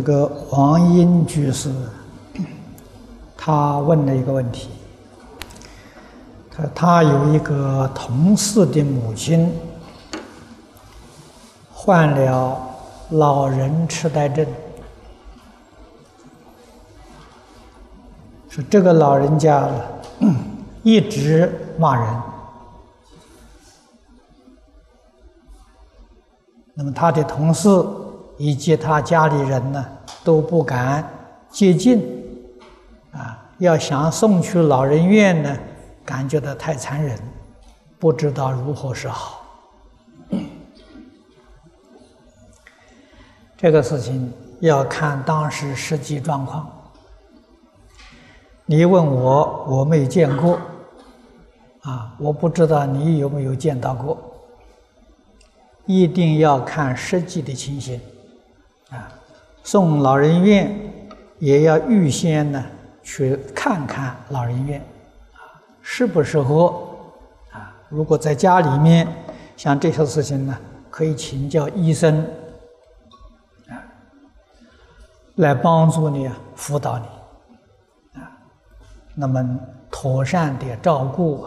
[0.00, 1.70] 这个王英居士，
[3.36, 4.70] 他问了一个问题。
[6.50, 9.52] 他他有一个同事的母亲
[11.70, 12.58] 患了
[13.10, 14.46] 老人痴呆症，
[18.48, 19.68] 说这个老人家
[20.82, 22.22] 一直骂人，
[26.72, 27.68] 那么他的同事。
[28.42, 29.86] 以及他家里人呢
[30.24, 31.06] 都不敢
[31.50, 32.02] 接近，
[33.12, 35.54] 啊，要想送去老人院呢，
[36.06, 37.18] 感觉到太残忍，
[37.98, 39.42] 不知道如何是好。
[43.58, 46.66] 这个事情要看当时实际状况。
[48.64, 50.58] 你问我，我没见过，
[51.82, 54.16] 啊，我不知道你有没有见到过。
[55.84, 58.00] 一定要看实际的情形。
[59.62, 60.74] 送老人院
[61.38, 62.64] 也要预先呢
[63.02, 64.80] 去看看老人院，
[65.32, 66.66] 啊，适不适合？
[67.52, 69.06] 啊，如果在家里面，
[69.56, 70.58] 像这些事情呢，
[70.90, 72.26] 可以请教医生，
[73.68, 73.78] 啊，
[75.36, 77.06] 来帮助你辅导你，
[78.20, 78.32] 啊，
[79.14, 79.58] 那么
[79.90, 81.46] 妥善的照顾。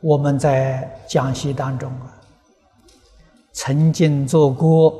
[0.00, 2.13] 我们在讲习当中啊。
[3.56, 4.92] 曾经做过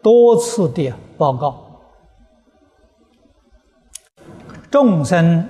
[0.00, 1.80] 多次的报告，
[4.70, 5.48] 众生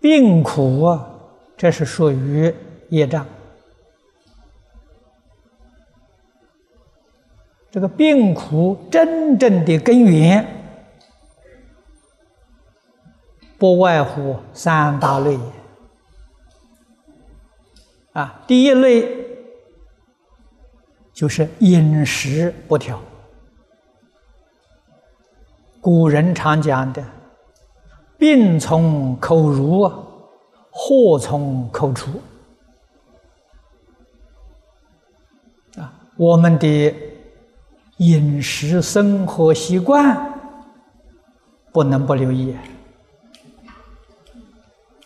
[0.00, 1.10] 病苦啊，
[1.56, 2.54] 这是属于
[2.90, 3.26] 业障。
[7.72, 10.46] 这个病苦真正的根源，
[13.58, 15.36] 不外乎三大类
[18.12, 19.17] 啊，第一类。
[21.18, 23.02] 就是饮食不调。
[25.80, 27.04] 古人常讲的
[28.16, 29.90] “病从口入，
[30.70, 32.08] 祸从口出”，
[35.76, 36.94] 啊，我们的
[37.96, 40.16] 饮食生活习惯
[41.72, 42.56] 不能不留意。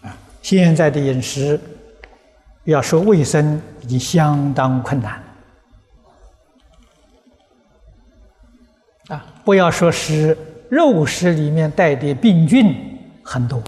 [0.03, 1.59] 啊，现在的饮食
[2.65, 5.22] 要说卫生，已经相当困难。
[9.45, 10.37] 不要说是
[10.69, 12.75] 肉食里面带的病菌
[13.25, 13.63] 很多，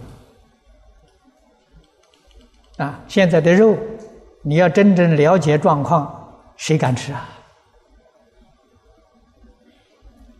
[2.77, 3.77] 啊，现在的肉，
[4.41, 7.29] 你要真正了解状况，谁敢吃啊？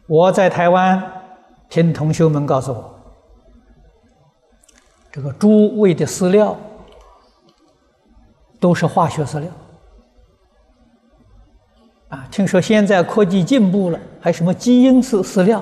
[0.07, 1.03] 我在台湾
[1.69, 2.99] 听同学们告诉我，
[5.11, 6.55] 这个猪喂的饲料
[8.59, 9.49] 都是化学饲料。
[12.15, 15.61] 啊，听说现在科技进步了，还什么基因饲饲料？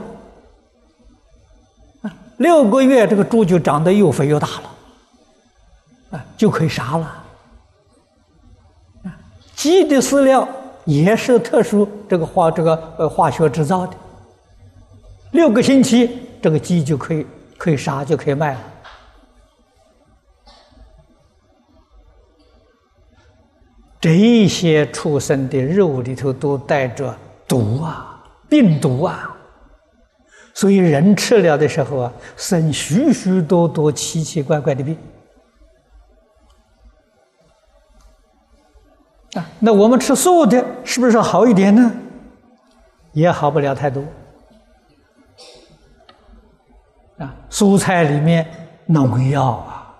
[2.03, 4.71] 啊，六个月这个猪就长得又肥又大了，
[6.11, 7.23] 啊，就可以杀了。
[9.03, 9.17] 啊，
[9.55, 10.47] 鸡的饲料
[10.85, 13.93] 也是特殊这个化这个呃化学制造的，
[15.31, 17.25] 六个星期这个鸡就可以
[17.57, 18.59] 可以杀就可以卖了。
[24.03, 29.33] 这些畜生的肉里头都带着毒啊，病毒啊，
[30.53, 34.97] 所以人吃了的时候啊，生许许多多奇奇怪怪的病
[39.35, 39.49] 啊。
[39.57, 41.89] 那我们吃素的，是不是好一点呢？
[43.13, 44.03] 也好不了太多
[47.19, 47.33] 啊。
[47.49, 48.45] 蔬菜里面
[48.85, 49.95] 农药啊，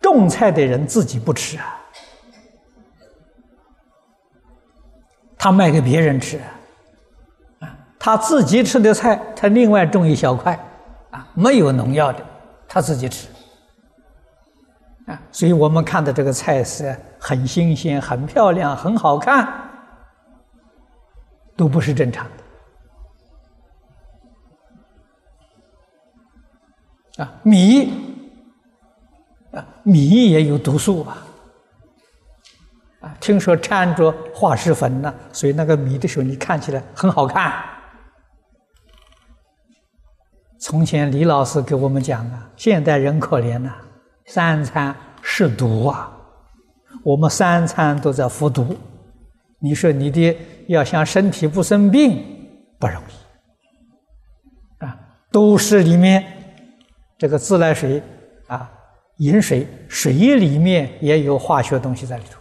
[0.00, 1.74] 种菜的人自己不吃啊。
[5.38, 6.40] 他卖给别人吃，
[7.60, 10.58] 啊，他自己吃的菜，他另外种一小块，
[11.10, 12.18] 啊，没有农药的，
[12.66, 13.28] 他自己吃，
[15.06, 19.48] 啊，所以我们看的这个菜是很新鲜、很漂亮、很好看，
[21.56, 22.26] 都不是正常
[27.16, 27.92] 的，啊，米，
[29.52, 31.18] 啊，米也有毒素吧。
[33.00, 37.52] 啊，听说掺着化石粉呢，所以那个米的时候，你看起来很好看。
[40.58, 43.72] 从前李老师给我们讲啊，现代人可怜呐，
[44.26, 46.12] 三餐是毒啊，
[47.04, 48.76] 我们三餐都在服毒。
[49.60, 50.36] 你说你的
[50.66, 52.24] 要想身体不生病
[52.80, 54.98] 不容易啊，
[55.30, 56.24] 都市里面
[57.16, 58.02] 这个自来水
[58.48, 58.68] 啊，
[59.18, 62.37] 饮水水里面也有化学东西在里头。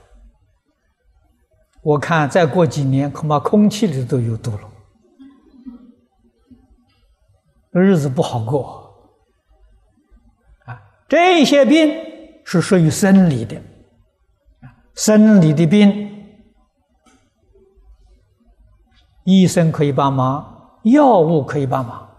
[1.87, 4.69] 我看再过几年，恐怕空气里都有毒了，
[7.71, 8.93] 日子不好过
[10.65, 10.81] 啊！
[11.07, 11.89] 这些病
[12.43, 13.61] 是属于生理的，
[14.95, 16.11] 生理的病，
[19.23, 22.09] 医生可以帮忙，药物可以帮忙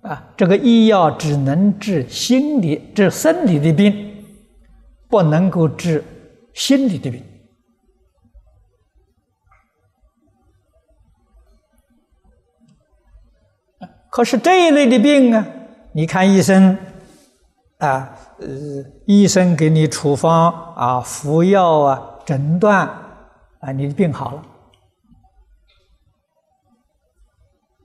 [0.00, 0.28] 啊。
[0.36, 4.26] 这个医药只能治心理、治生理的病，
[5.06, 6.02] 不能够治
[6.52, 7.24] 心理的病。
[14.18, 15.46] 可是这一类的病啊，
[15.92, 16.76] 你看医生，
[17.78, 18.48] 啊，呃，
[19.06, 22.84] 医生给你处方啊，服药啊，诊断
[23.60, 24.42] 啊，你的病好了，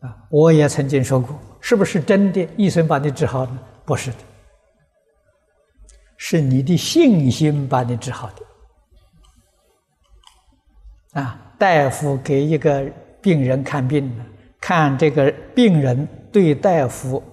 [0.01, 2.49] 啊，我也曾经说过，是不是真的？
[2.57, 3.51] 医生把你治好了？
[3.85, 4.17] 不是的，
[6.17, 8.27] 是你的信心把你治好
[11.13, 11.21] 的。
[11.21, 12.83] 啊，大夫给一个
[13.21, 14.25] 病人看病呢，
[14.59, 16.07] 看这个病人。
[16.33, 17.23] 对大夫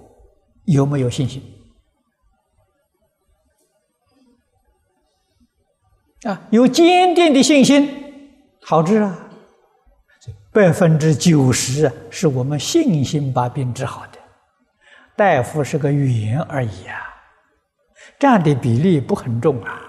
[0.66, 1.42] 有没有信心
[6.24, 6.46] 啊？
[6.50, 7.88] 有坚定的信心，
[8.60, 9.30] 好治啊！
[10.52, 14.18] 百分之九十是我们信心把病治好的，
[15.16, 17.00] 大夫是个语言而已啊，
[18.18, 19.80] 占的比例不很重啊！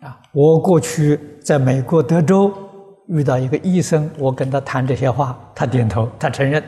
[0.00, 2.70] 啊，我过去在美国德州。
[3.08, 6.62] 遇到一个医生，我跟他谈这些话，他点头，他承认。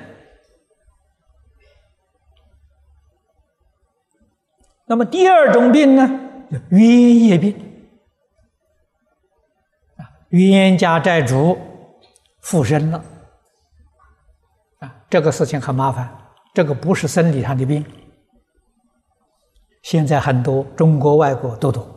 [4.87, 6.21] 那么第二种病呢，
[6.71, 7.55] 冤业病
[9.97, 11.57] 啊，冤家债主
[12.41, 13.03] 附身了
[14.81, 16.15] 啊，这个事情很麻烦，
[16.53, 17.83] 这个不是生理上的病，
[19.83, 21.94] 现在很多中国、外国都懂。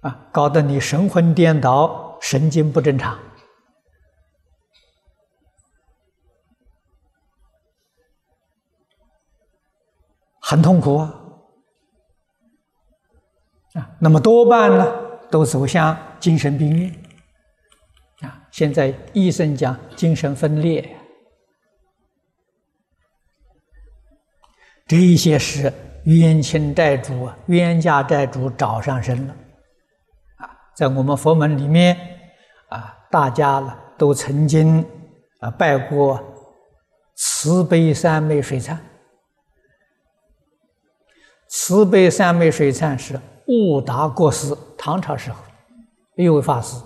[0.00, 3.18] 啊，搞得你神魂颠倒，神经不正常，
[10.40, 11.14] 很痛苦啊！
[13.74, 14.86] 啊，那么多半呢，
[15.30, 16.90] 都走向精神病院。
[18.22, 20.96] 啊，现在医生讲精神分裂，
[24.86, 25.72] 这一些是
[26.04, 29.36] 冤亲债主、冤家债主找上身了。
[30.80, 31.94] 在我们佛门里面，
[32.70, 34.82] 啊，大家呢都曾经
[35.40, 36.18] 啊拜过
[37.16, 38.78] 慈悲三昧水忏。
[41.48, 45.36] 慈悲三昧水忏是悟达国师唐朝时候
[46.16, 46.82] 一位法师，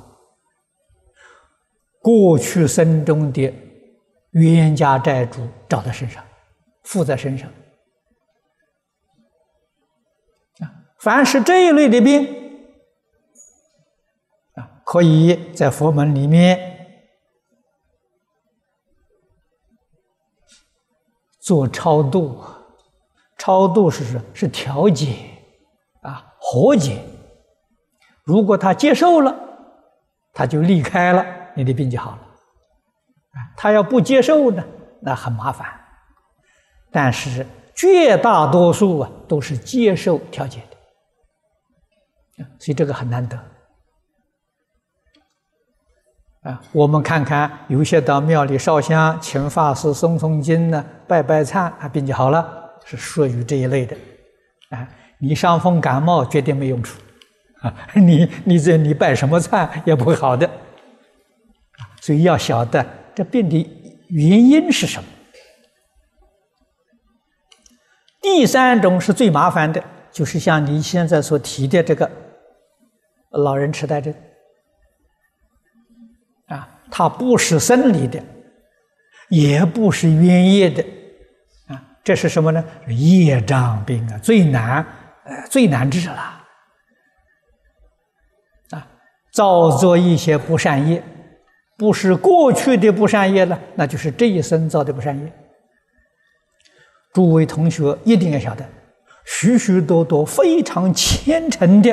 [2.00, 3.54] 过去生中的
[4.32, 6.20] 冤家债主找在身上，
[6.82, 7.48] 附在身上。
[10.58, 10.66] 啊，
[10.98, 12.42] 凡是这一类的病。
[14.94, 16.86] 可以在佛门里面
[21.40, 22.40] 做超度，
[23.36, 25.16] 超度是是是调解
[26.00, 27.04] 啊和解。
[28.22, 29.36] 如果他接受了，
[30.32, 32.20] 他就离开了，你的病就好了。
[33.56, 34.64] 他要不接受呢，
[35.00, 35.66] 那很麻烦。
[36.92, 40.62] 但是绝大多数啊都是接受调解
[42.36, 43.36] 的，所以这个很难得。
[46.44, 52.46] 啊，我们看看，有些到庙里烧香，请法师诵诵经呢，拜拜忏，啊，病就好了，
[52.84, 53.96] 是属于这一类的。
[54.68, 54.86] 啊，
[55.18, 57.00] 你伤风感冒绝对没用处，
[57.62, 60.48] 啊， 你你这你拜什么忏也不会好的。
[62.02, 62.84] 所以要晓得
[63.14, 63.56] 这病的
[64.10, 65.08] 原因是什么。
[68.20, 69.82] 第三种是最麻烦的，
[70.12, 72.10] 就是像你现在所提的这个
[73.30, 74.14] 老人痴呆症。
[76.96, 78.22] 它不是生理的，
[79.28, 80.80] 也不是冤业的，
[81.66, 82.64] 啊，这是什么呢？
[82.86, 84.76] 业障病啊，最难，
[85.24, 86.40] 呃，最难治了。
[88.70, 88.86] 啊，
[89.32, 91.02] 造作一些不善业，
[91.76, 95.32] 不是过去的不善业了，那就是这一生造的不善业。
[97.12, 98.64] 诸位同学一定要晓得，
[99.24, 101.90] 许许多多非常虔诚的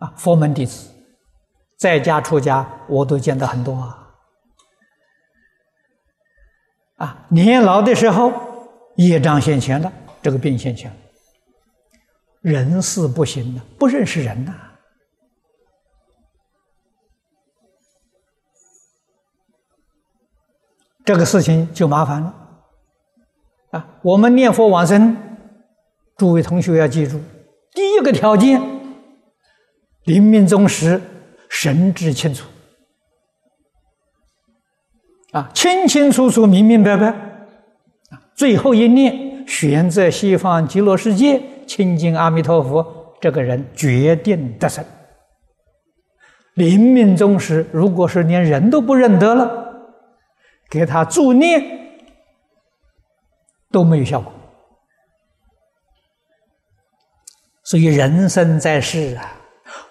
[0.00, 0.89] 啊，佛门弟子。
[1.80, 4.12] 在家出家，我都见到很多啊！
[6.96, 8.30] 啊，年老的时候，
[8.96, 10.96] 业障现前了，这个病现前了，
[12.42, 14.52] 人事不行了，不认识人呐，
[21.02, 22.34] 这个事情就麻烦了。
[23.70, 25.16] 啊，我们念佛往生，
[26.18, 27.18] 诸位同学要记住，
[27.72, 28.60] 第一个条件，
[30.04, 31.00] 临命终时
[31.50, 32.48] 神志清楚，
[35.32, 44.82] 啊，清清楚楚、明明白白，啊，最后一念选择西方极乐世界，亲近阿弥陀佛，这个人决定得胜。
[46.54, 49.92] 临命终时，如果是连人都不认得了，
[50.70, 51.62] 给他助念
[53.70, 54.32] 都没有效果。
[57.64, 59.39] 所以人生在世啊，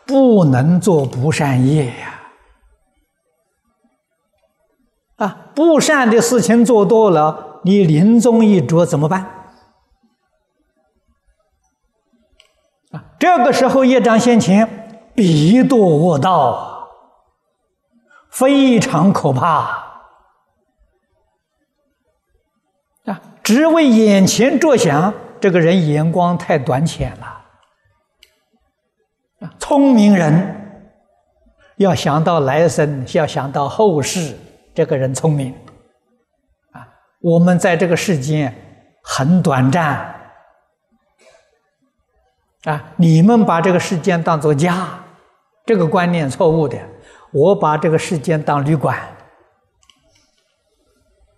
[0.09, 2.19] 不能做不善业呀！
[5.17, 9.21] 啊，不善的事情做多了，你临终一着怎么办？
[12.91, 16.89] 啊，这个时候业障现前，必堕恶道，
[18.31, 19.47] 非常可怕
[23.05, 23.21] 啊！
[23.43, 27.38] 只为眼前着想，这个人眼光太短浅了。
[29.39, 30.55] 啊聪明人
[31.77, 34.35] 要想到来生，要想到后世，
[34.73, 35.53] 这个人聪明
[36.71, 36.87] 啊。
[37.21, 38.53] 我们在这个世间
[39.01, 40.13] 很短暂
[42.65, 44.89] 啊，你们把这个世间当做家，
[45.65, 46.77] 这个观念错误的。
[47.31, 48.97] 我把这个世间当旅馆，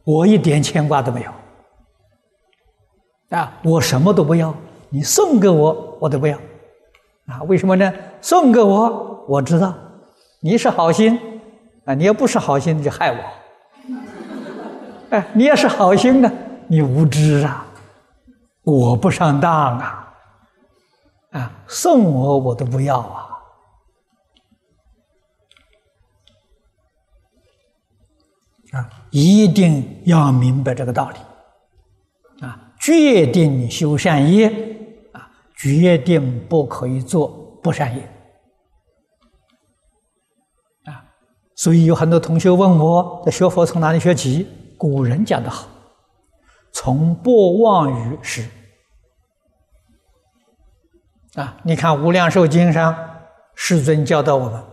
[0.06, 1.32] 我一点牵挂都没有
[3.38, 4.56] 啊，我什么都不要，
[4.90, 6.40] 你送给我我都不要。
[7.32, 7.94] 啊，为什么呢？
[8.20, 9.74] 送给我，我知道
[10.42, 11.18] 你是好心，
[11.86, 13.18] 啊，你要不是好心，你就害我。
[15.12, 16.30] 哎，你要是好心呢，
[16.68, 17.66] 你无知啊，
[18.64, 20.14] 我不上当啊，
[21.32, 23.28] 啊，送我我都不要啊，
[28.74, 34.71] 啊，一定要明白这个道理，啊，决定修善业。
[35.62, 37.28] 决定不可以做
[37.62, 38.02] 不善业
[40.86, 41.06] 啊！
[41.56, 44.48] 所以有很多同学问我，在学佛从哪里学起？
[44.76, 45.68] 古人讲的好，
[46.74, 48.44] 从不妄语始
[51.36, 51.58] 啊！
[51.62, 52.96] 你看《无量寿经》上，
[53.54, 54.64] 世尊教导我们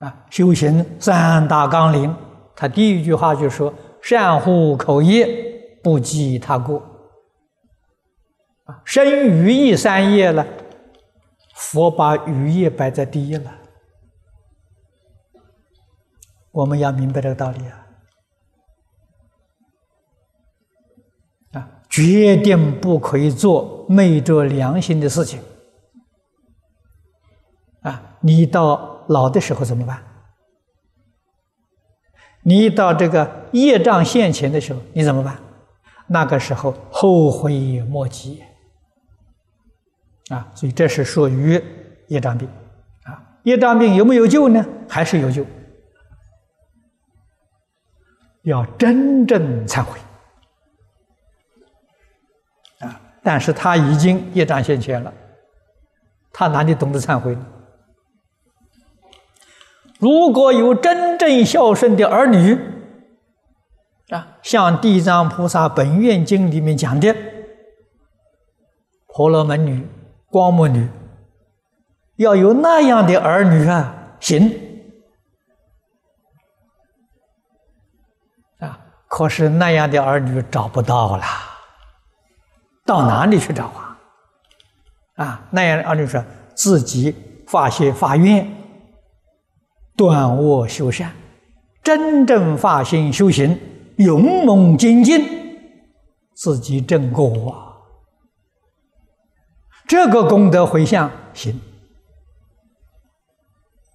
[0.00, 2.14] 啊，修行三大纲领，
[2.54, 3.72] 他第一句话就说
[4.02, 5.26] ：“善护口业，
[5.82, 6.82] 不记他过。”
[8.84, 10.46] 生于意三业了，
[11.54, 13.52] 佛把语业摆在第一了。
[16.50, 17.86] 我们要明白这个道理啊！
[21.52, 25.40] 啊，决定不可以做昧着良心的事情。
[27.80, 30.02] 啊，你到老的时候怎么办？
[32.42, 35.38] 你到这个业障现前的时候，你怎么办？
[36.08, 38.42] 那个时候后悔莫及。
[40.32, 41.62] 啊，所以这是属于
[42.08, 42.48] 业障病，
[43.04, 44.64] 啊，业障病有没有救呢？
[44.88, 45.44] 还是有救，
[48.44, 49.98] 要真正忏悔，
[52.78, 55.12] 啊，但是他已经业障现前了，
[56.32, 57.46] 他哪里懂得忏悔呢？
[59.98, 62.58] 如果有真正孝顺的儿女，
[64.08, 67.14] 啊，像《地藏菩萨本愿经》里面讲的，
[69.08, 69.86] 婆罗门女。
[70.32, 70.88] 光目女
[72.16, 74.50] 要有那样的儿女啊，行
[78.58, 78.78] 啊！
[79.06, 81.24] 可是那样的儿女找不到了，
[82.86, 83.98] 到哪里去找啊？
[85.16, 86.24] 啊，那样的儿女说
[86.54, 87.14] 自己
[87.46, 88.50] 发心发愿，
[89.94, 91.12] 断恶修善，
[91.82, 93.60] 真正发心修行，
[93.96, 95.22] 勇猛精进，
[96.34, 97.71] 自己正果啊！
[99.86, 101.60] 这个功德回向行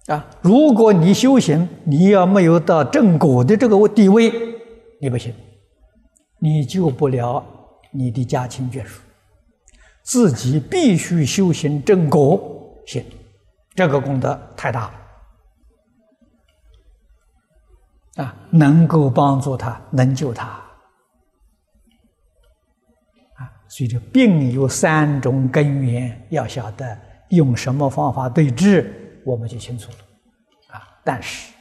[0.06, 0.24] 啊！
[0.40, 4.32] 如果你修行，你要没有到正果的这个地位，
[5.00, 5.34] 你不行，
[6.38, 7.44] 你救不了
[7.90, 9.00] 你的家亲眷属，
[10.02, 12.40] 自己必须修行正果
[12.86, 13.04] 行，
[13.74, 14.90] 这个功德太大
[18.16, 18.34] 了啊！
[18.50, 20.67] 能够帮助他，能救他。
[23.68, 26.98] 所以，这病有三种根源，要晓得
[27.28, 30.76] 用什么方法对治，我们就清楚了。
[30.76, 31.52] 啊，但是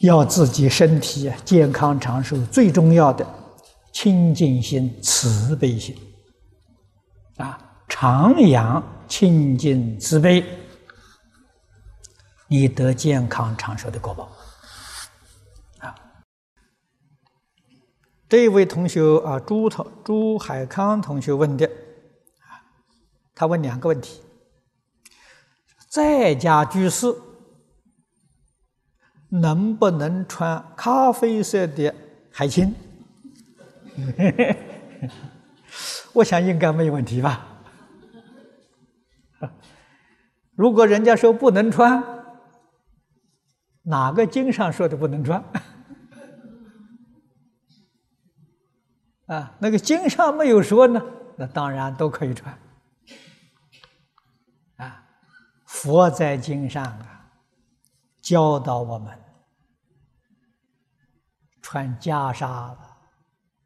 [0.00, 3.24] 要自己身体健康长寿，最重要的
[3.92, 5.96] 清净心、慈悲心，
[7.36, 7.56] 啊，
[7.88, 10.44] 常养清净慈悲，
[12.48, 14.28] 你得健康长寿的果报。
[18.32, 21.68] 这位同学啊，朱同朱海康同学问的，
[23.34, 24.22] 他问两个问题：
[25.90, 27.14] 在家居士
[29.28, 31.94] 能不能穿咖啡色的
[32.30, 32.74] 海青？
[36.14, 37.46] 我想应该没有问题吧。
[40.54, 42.02] 如果人家说不能穿，
[43.82, 45.44] 哪个经上说的不能穿？
[49.32, 51.02] 啊，那个经上没有说呢，
[51.36, 52.54] 那当然都可以穿。
[54.76, 55.02] 啊，
[55.64, 57.30] 佛在经上啊，
[58.20, 59.18] 教导我们
[61.62, 62.78] 穿袈裟了。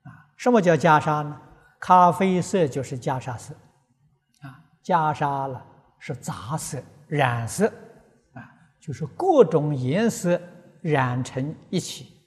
[0.04, 1.40] 啊，什么叫袈裟呢？
[1.80, 3.52] 咖啡色就是袈裟色，
[4.42, 5.66] 啊，袈裟了
[5.99, 7.66] 是杂色、染色，
[8.35, 10.40] 啊，就是各种颜色
[10.80, 12.25] 染成一起。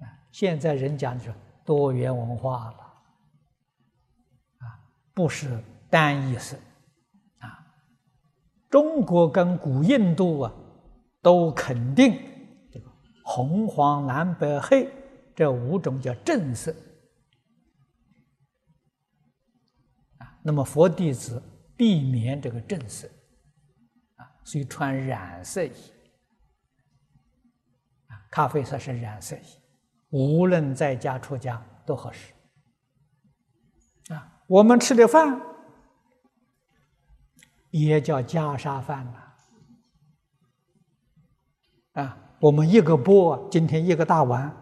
[0.00, 1.32] 啊，现在人讲的是
[1.64, 2.78] 多元文化了，
[4.58, 4.64] 啊，
[5.14, 6.56] 不是单一色，
[7.38, 7.66] 啊，
[8.70, 10.52] 中国跟古印度啊，
[11.20, 12.14] 都肯定
[12.70, 12.90] 这个
[13.24, 14.88] 红、黄、蓝、白、黑
[15.34, 16.74] 这五种叫正色。
[20.44, 21.40] 那么佛弟子
[21.76, 23.06] 避免这个正色，
[24.16, 25.70] 啊，所以穿染色衣，
[28.08, 29.42] 啊，咖啡色是染色衣，
[30.12, 32.32] 无论在家出家都合适。
[34.14, 35.40] 啊，我们吃的饭
[37.70, 39.04] 也叫袈裟饭
[41.94, 44.54] 呐，啊，我们一个钵，今天一个大碗，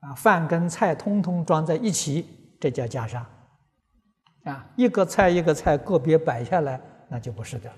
[0.00, 3.24] 啊，饭跟菜通通装在一起，这叫袈裟。
[4.44, 7.76] 啊，一个菜一个菜个别摆下来，那就不是的了。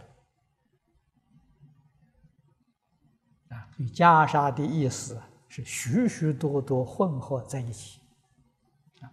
[3.50, 8.00] 啊，袈裟的意思是许许多多混合在一起，
[9.00, 9.10] 啊，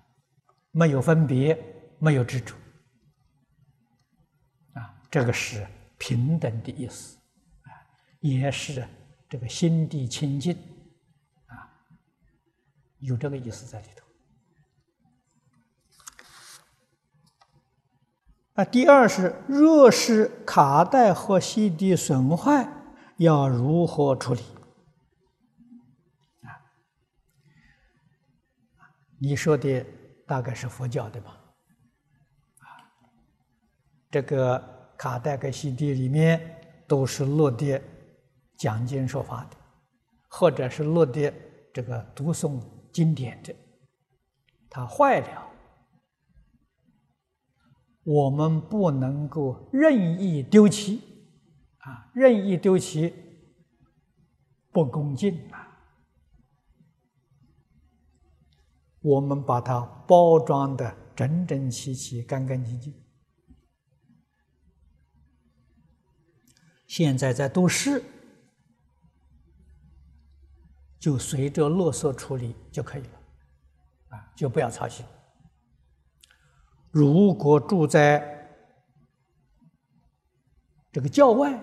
[0.69, 1.57] 没有分别，
[1.97, 2.53] 没有执着，
[4.73, 7.17] 啊，这个是平等的意思，
[7.63, 7.73] 啊，
[8.19, 8.87] 也是
[9.27, 10.55] 这个心地清净，
[11.47, 11.73] 啊，
[12.99, 14.05] 有这个意思在里头。
[18.53, 22.71] 啊，第二是，若是卡带和 CD 损坏，
[23.17, 24.41] 要如何处理？
[26.41, 26.57] 啊，
[29.19, 29.85] 你说的
[30.25, 31.31] 大概是佛教的吧？
[32.59, 32.67] 啊，
[34.11, 37.81] 这个卡带跟 CD 里面都是录的
[38.57, 39.57] 讲经说法的，
[40.29, 41.33] 或者是录的
[41.73, 43.55] 这个读诵经典的，
[44.69, 45.43] 它坏了。
[48.03, 51.01] 我们不能够任意丢弃，
[51.79, 53.13] 啊，任意丢弃
[54.71, 55.66] 不恭敬啊！
[59.07, 62.93] 我们把它包装的整整齐齐、干干净净。
[66.87, 68.03] 现在在都市，
[70.99, 73.09] 就随着垃圾处理就可以了，
[74.09, 75.05] 啊，就不要操心。
[76.91, 78.49] 如果住在
[80.91, 81.57] 这个郊外，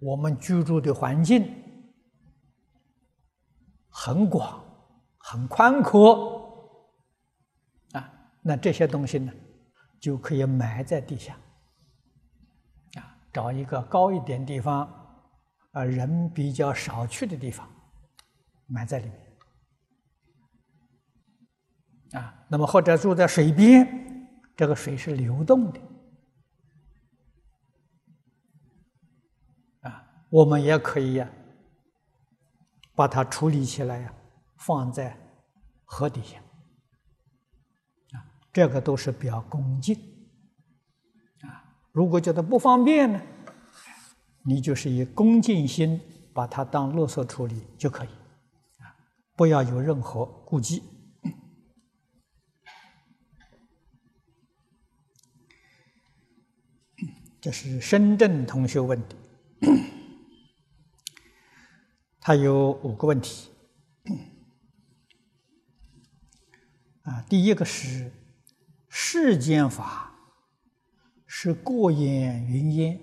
[0.00, 1.46] 我们居住的环境
[3.88, 4.64] 很广、
[5.18, 6.39] 很宽阔，
[8.42, 9.32] 那这些东西呢，
[10.00, 11.36] 就可以埋在地下
[12.94, 14.86] 啊，找一个高一点地方
[15.72, 17.68] 啊，人比较少去的地方，
[18.66, 19.38] 埋在里面
[22.22, 22.34] 啊。
[22.48, 23.98] 那么或者住在水边。
[24.56, 25.80] 这个水是流动的，
[29.80, 31.26] 啊，我们也可以呀，
[32.94, 34.14] 把它处理起来呀，
[34.58, 35.16] 放在
[35.86, 36.38] 河底下，
[38.52, 39.94] 这个都是比较恭敬，
[41.42, 43.22] 啊，如果觉得不方便呢，
[44.42, 46.00] 你就是以恭敬心
[46.32, 48.90] 把它当垃圾处理就可以，啊，
[49.36, 50.82] 不要有任何顾忌。
[57.40, 59.14] 这是深圳同学问的，
[62.20, 63.48] 他有五个问题。
[67.02, 68.10] 啊，第一个是
[68.92, 70.12] 世间法
[71.24, 73.00] 是过眼云烟，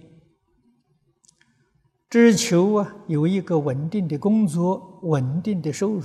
[2.09, 6.03] 只求啊有一个稳定的工作、稳定的收入，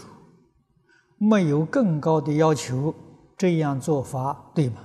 [1.18, 2.94] 没有更高的要求，
[3.36, 4.84] 这样做法对吗？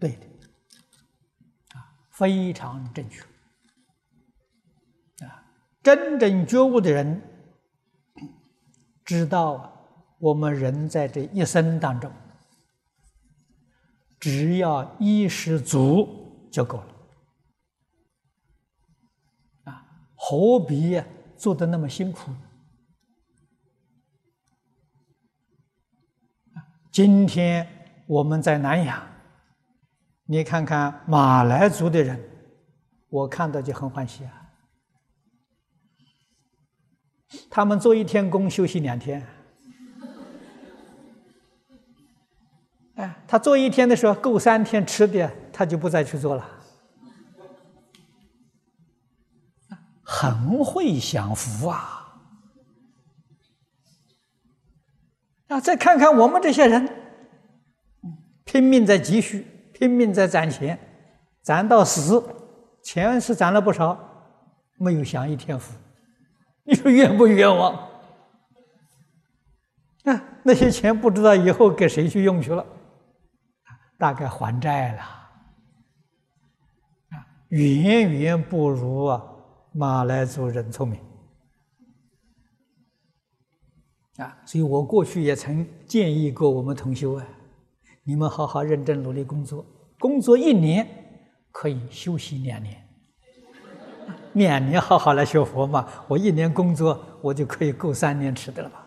[0.00, 0.26] 对的。
[2.10, 3.22] 非常正确
[5.24, 5.46] 啊！
[5.82, 7.22] 真正觉悟的人
[9.04, 9.72] 知道，
[10.18, 12.12] 我们人在这一生当中，
[14.24, 16.86] 只要衣食足就够了。
[19.64, 19.84] 啊，
[20.14, 20.98] 何必
[21.36, 22.30] 做的那么辛苦？
[26.90, 27.68] 今天
[28.06, 29.06] 我们在南洋，
[30.24, 32.18] 你看看马来族的人，
[33.10, 34.40] 我看到就很欢喜啊。
[37.50, 39.22] 他们做一天工休息两天，
[42.94, 46.48] 哎，他做一天的时候够三天吃的，他就不再去做了，
[50.02, 52.00] 很会享福啊。
[55.48, 56.88] 啊，再看看我们这些人，
[58.44, 60.78] 拼命在积蓄，拼命在攒钱，
[61.42, 62.22] 攒到死，
[62.82, 63.98] 钱是攒了不少，
[64.78, 65.74] 没有享一天福，
[66.62, 67.74] 你说冤不冤枉？
[70.04, 72.64] 啊，那些钱不知道以后给谁去用去了，
[73.98, 75.02] 大概还债了，
[77.10, 79.22] 啊，远远不如啊
[79.72, 81.00] 马来族人聪明。
[84.16, 87.26] 啊，所以我过去也曾建议过我们同修啊，
[88.04, 89.66] 你们好好认真努力工作，
[89.98, 90.86] 工作一年
[91.50, 92.88] 可以休息两年，
[94.34, 95.88] 两年好好来学佛嘛。
[96.06, 98.86] 我一年工作，我就可以够三年吃的了吧？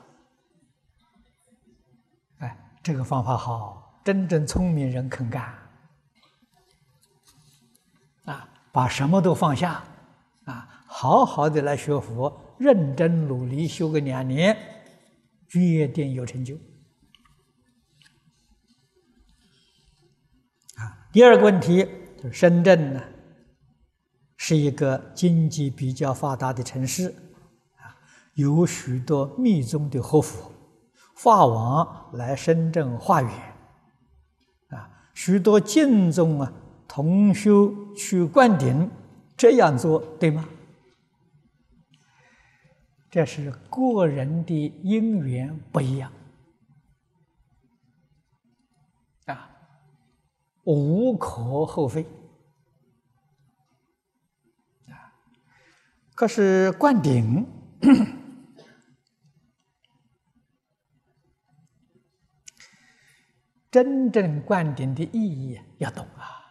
[2.39, 5.53] 哎，这个方法好，真正聪明人肯干
[8.23, 9.83] 啊，把什么都放下
[10.45, 14.57] 啊，好好的来学佛，认真努力修个两年。
[15.49, 16.55] 决定有成就
[20.77, 21.09] 啊！
[21.11, 23.03] 第二个问题就是，深圳呢
[24.37, 27.09] 是一个经济比较发达的城市
[27.75, 27.91] 啊，
[28.35, 30.49] 有许多密宗的活佛、
[31.17, 33.56] 法王来深圳化缘，
[35.17, 36.53] 许多净宗啊
[36.87, 38.87] 同修去灌顶，
[39.35, 40.47] 这样做对吗？
[43.09, 46.13] 这是个人的因缘不一样
[49.25, 49.49] 啊，
[50.65, 52.03] 无可厚非
[54.85, 55.17] 啊。
[56.13, 57.43] 可是灌顶，
[63.77, 66.41] 真正灌顶的意义要懂啊，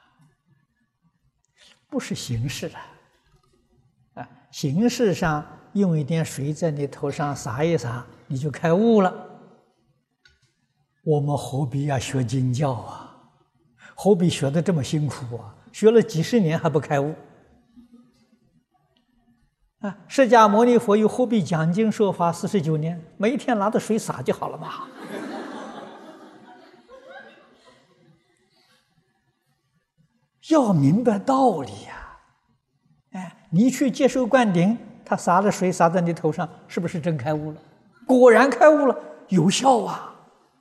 [1.90, 2.80] 不是形式啊，
[4.14, 5.44] 啊，形式上。
[5.72, 9.12] 用一点水在你头上洒一洒，你就开悟了。
[11.04, 13.14] 我们何必要学经教啊？
[13.94, 15.54] 何必学的这么辛苦啊？
[15.72, 17.14] 学了几十年还不开悟？
[19.80, 23.04] 啊，释迦牟尼佛又何必讲经说法四十九年？
[23.18, 24.88] 每一天拿着水洒就好了嘛？
[30.50, 32.18] 要明白道理呀！
[33.12, 34.76] 哎，你去接受灌顶。
[35.08, 37.56] 他洒了水洒在你头上，是不是真开悟了？
[38.04, 40.12] 果然开悟了，有效啊！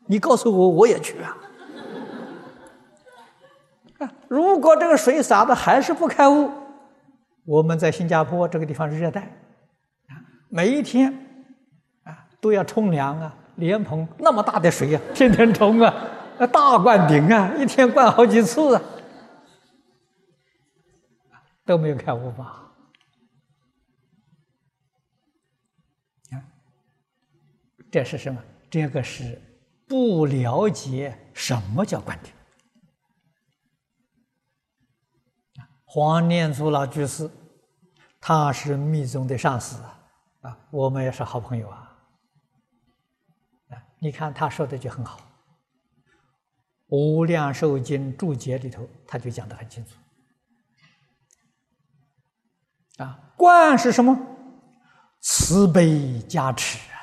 [0.06, 1.36] 你告诉我，我也去啊！
[4.28, 6.52] 如果这个水洒的还是不开悟，
[7.44, 11.12] 我们在新加坡这个地方是热带，啊，每一天
[12.04, 15.92] 啊都要冲凉啊，莲蓬那么大的水啊，天天冲啊，
[16.52, 18.82] 大灌顶啊，一天灌好几次啊，
[21.66, 22.62] 都没有开悟吧？
[27.92, 28.44] 这是什么？
[28.70, 29.42] 这个是
[29.88, 32.36] 不了解什么叫观点。
[35.86, 37.30] 黄念祖老居士，
[38.20, 39.78] 他是密宗的上师
[40.42, 41.98] 啊，我们也是好朋友啊。
[43.70, 45.18] 啊，你看他说的就很好，
[46.88, 49.96] 《无量寿经》注解里头，他就讲的很清楚。
[52.98, 54.18] 啊，观是什么？
[55.22, 56.96] 慈悲加持啊。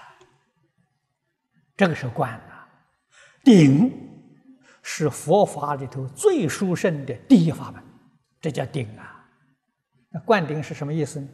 [1.77, 2.69] 这个是观啊，
[3.45, 3.93] 顶
[4.83, 7.83] 是佛法里头最殊胜的第一法门，
[8.41, 9.25] 这叫顶啊。
[10.11, 11.29] 那灌顶是什么意思呢？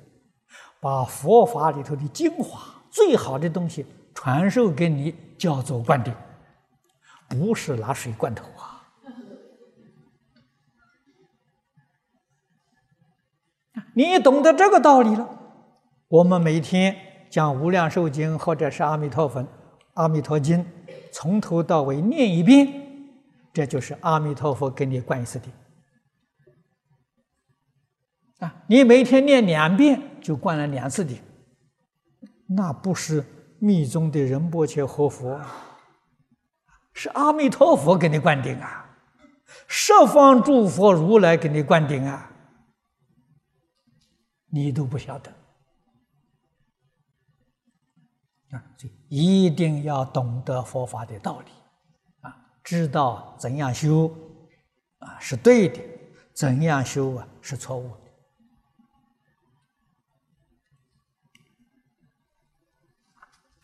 [0.81, 6.15] 把佛法里头的精华、最好的东西传授给你，叫做灌顶，
[7.29, 8.78] 不是拿水灌头啊。
[13.99, 15.29] 你懂得这个道理了，
[16.07, 16.95] 我们每天
[17.29, 19.45] 讲《无量寿经》或者是阿弥陀佛。
[19.95, 20.65] 阿弥陀经
[21.11, 22.73] 从头到尾念一遍，
[23.53, 25.53] 这就是阿弥陀佛给你灌一次顶
[28.39, 28.55] 啊！
[28.69, 31.19] 你每天念两遍，就灌了两次顶。
[32.47, 33.25] 那不是
[33.59, 35.41] 密宗的仁波切活佛
[36.93, 38.89] 是阿弥陀佛给你灌顶啊，
[39.67, 42.31] 十方诸佛如来给你灌顶啊，
[44.51, 45.31] 你都不晓得
[48.51, 48.65] 啊！
[48.79, 51.51] 所以一定要懂得佛法的道理
[52.23, 52.35] 啊，
[52.65, 54.11] 知道怎样修
[54.99, 55.81] 啊是对的，
[56.33, 57.91] 怎样修啊是错误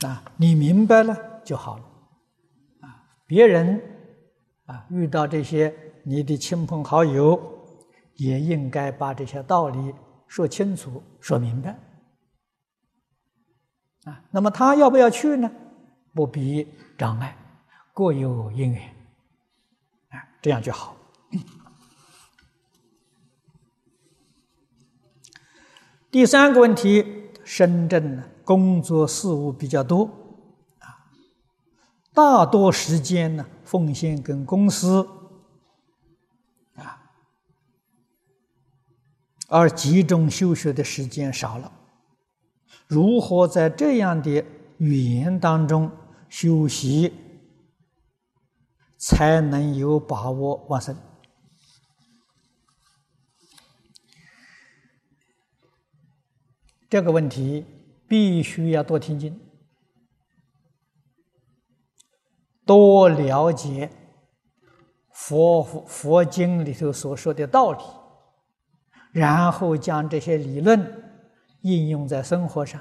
[0.01, 0.09] 的。
[0.09, 1.85] 啊，你明白了就好了。
[2.83, 3.81] 啊，别人
[4.67, 7.41] 啊遇到这些你的亲朋好友，
[8.17, 9.95] 也应该把这些道理
[10.27, 11.79] 说清楚、说明白。
[14.05, 15.51] 啊，那么他要不要去呢？
[16.13, 17.37] 不必障碍，
[17.93, 18.83] 各有因缘。
[20.11, 20.97] 啊，这样就好。
[26.11, 28.25] 第三个问题，深圳呢？
[28.45, 30.05] 工作事务比较多，
[30.79, 31.09] 啊，
[32.13, 35.09] 大多时间呢奉献跟公司，
[39.55, 41.71] 而集中修学的时间少了。
[42.89, 44.45] 如何在这样的
[44.79, 45.89] 语言当中
[46.29, 47.13] 修习，
[48.99, 50.97] 才能有把握往生？
[56.91, 57.65] 这个问题。
[58.07, 59.41] 必须要多听经，
[62.67, 63.91] 多了解
[65.11, 67.83] 佛佛经里头所说的道理，
[69.15, 70.85] 然后将这些理论
[71.61, 72.81] 应用在生活上，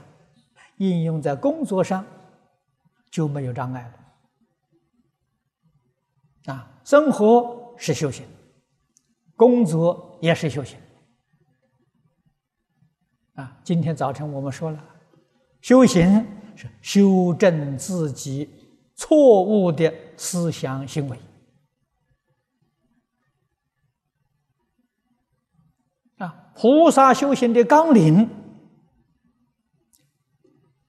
[0.77, 2.03] 应用在工作上，
[3.11, 3.93] 就没有障碍
[6.45, 6.53] 了。
[6.53, 8.25] 啊，生活是修行，
[9.35, 10.79] 工作也是修行。
[13.35, 14.83] 啊，今天早晨我们说了。
[15.61, 18.49] 修行是修正自己
[18.95, 21.17] 错误的思想行为
[26.55, 28.29] 菩萨修行的纲领，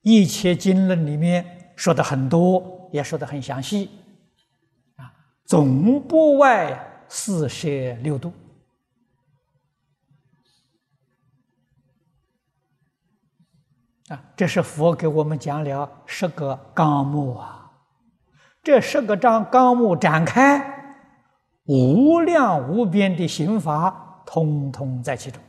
[0.02, 3.90] 一切经论里面说的很多，也说的很详细
[4.96, 5.10] 啊，
[5.44, 7.68] 总不外四摄
[8.02, 8.32] 六度。
[14.08, 17.72] 啊，这是佛给我们讲了十个纲目啊，
[18.62, 21.02] 这十个章纲目展开，
[21.64, 25.42] 无量无边的刑法，通通在其中。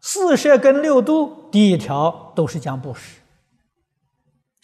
[0.00, 3.20] 四摄跟六度，第一条都是讲布施。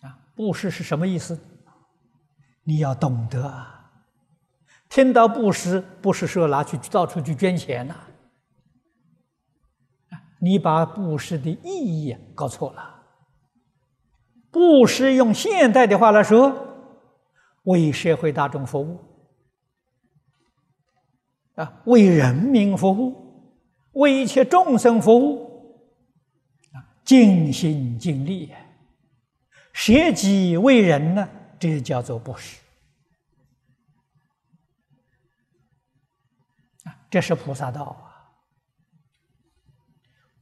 [0.02, 1.38] 啊，布施是什么意思？
[2.64, 3.92] 你要懂得啊，
[4.88, 7.94] 听到布施，不是说拿去到处去捐钱呐。
[10.40, 13.02] 你把布施的意义搞错了。
[14.50, 16.54] 布施用现代的话来说，
[17.62, 19.00] 为社会大众服务，
[21.54, 23.23] 啊，为人民服务，
[23.94, 25.82] 为一切众生服务，
[26.72, 28.52] 啊，尽心尽力，
[29.72, 31.28] 舍己为人呢，
[31.58, 32.58] 这叫做布施。
[36.84, 38.02] 啊，这是菩萨道啊。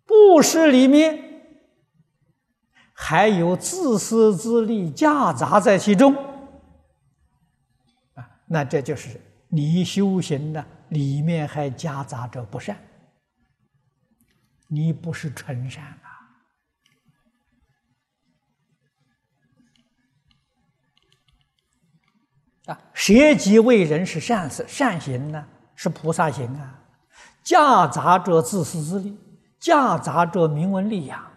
[0.04, 1.18] 布施里面
[2.92, 6.14] 还有自私自利夹杂在其中，
[8.14, 12.76] 啊，那这就是你修行的里面还夹杂着不善，
[14.74, 16.08] 你不是纯善啊！
[22.72, 26.82] 啊，舍己为人是善事善行呢，是菩萨行啊，
[27.44, 29.18] 夹杂着自私自利。
[29.60, 31.32] 夹杂着名闻利养，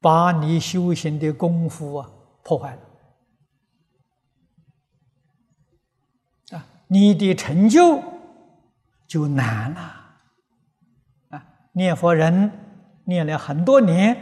[0.00, 2.10] 把你修行的功夫啊
[2.42, 2.85] 破坏了
[6.88, 8.02] 你的成就
[9.06, 9.80] 就难了
[11.30, 11.46] 啊！
[11.72, 12.50] 念佛人
[13.04, 14.16] 念了很多年，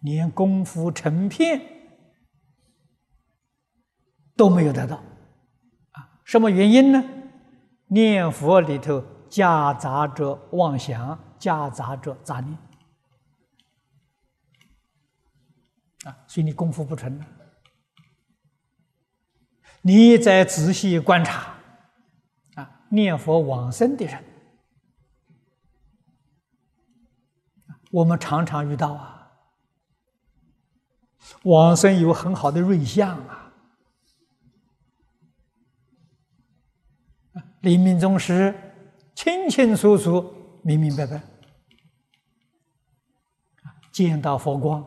[0.00, 1.60] 连功夫成片
[4.36, 4.96] 都没有得到
[5.92, 6.20] 啊！
[6.24, 7.02] 什么原因呢？
[7.86, 12.58] 念佛里头夹杂着妄想，夹杂着杂念，
[16.04, 17.26] 啊，所以你功夫不成了。
[19.82, 21.54] 你再仔细观察，
[22.54, 24.24] 啊，念佛往生的人，
[27.90, 29.30] 我们常常遇到啊，
[31.44, 33.52] 往生有很好的瑞相啊。
[37.60, 38.54] 临命终时，
[39.14, 41.20] 清清楚楚、明明白白。
[43.90, 44.86] 见到佛光，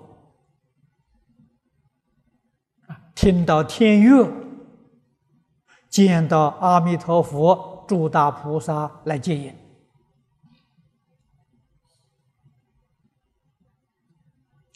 [3.13, 4.31] 听到天乐，
[5.91, 9.55] 见到阿弥陀佛、诸大菩萨来接引，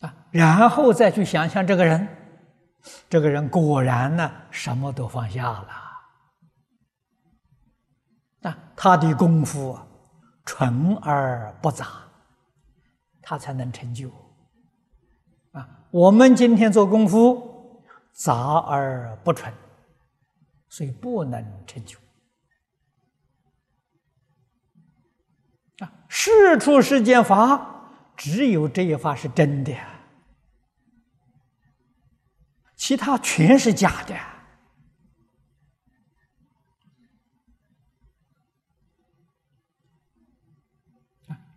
[0.01, 2.07] 啊，然后再去想想这个人，
[3.09, 5.69] 这个人果然呢，什么都放下了，
[8.41, 9.79] 啊，他的功夫
[10.45, 11.87] 纯而不杂。
[13.27, 14.07] 他才能成就
[15.51, 15.67] 啊！
[15.89, 17.81] 我们今天做功夫
[18.13, 19.51] 杂而不纯，
[20.69, 21.97] 所以不能成就
[25.79, 25.91] 啊！
[26.09, 29.73] 世出世间法，只有这一法是真的，
[32.75, 34.15] 其他全是假的。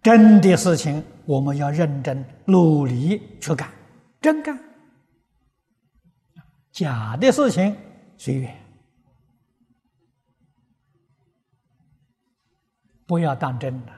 [0.03, 1.05] 真的事情。
[1.27, 3.71] 我们要认真努力去干，
[4.19, 4.57] 真干；
[6.73, 7.77] 假的事情
[8.17, 8.59] 随缘，
[13.09, 13.93] 不要当真的。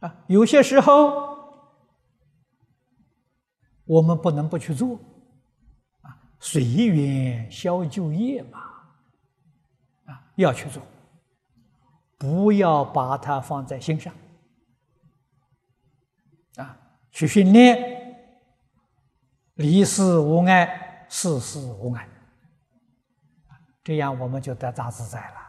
[0.00, 1.38] 啊，有些时候
[3.84, 4.96] 我们不能不去做，
[6.02, 8.60] 啊，随缘消旧业嘛，
[10.04, 10.82] 啊，要去做，
[12.18, 14.12] 不要把它放在心上。
[16.56, 16.76] 啊
[17.12, 18.36] 去训练，
[19.54, 22.08] 离世无碍，世事无碍，
[23.82, 25.47] 这样我们就得大自在了。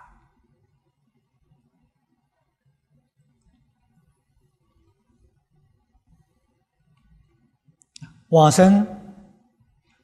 [8.30, 8.86] 往生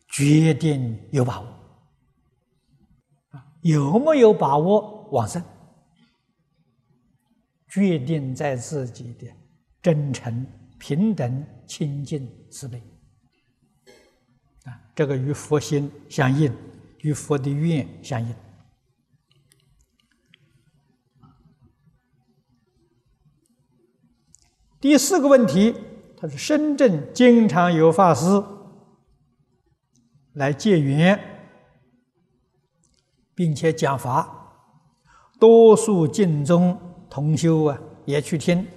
[0.10, 1.48] 决定有把握，
[3.62, 5.44] 有没有把握往生，
[7.70, 9.28] 决定在自己的
[9.82, 10.46] 真诚。
[10.78, 12.78] 平等、清净、慈悲，
[14.66, 16.54] 啊，这个与佛心相应，
[17.00, 18.36] 与佛的愿相应。
[24.82, 25.74] 第四个问题，
[26.26, 28.26] 他说：深圳经常有法师
[30.34, 31.20] 来结缘，
[33.36, 34.58] 并且讲法，
[35.40, 38.68] 多数净宗同修啊也去听。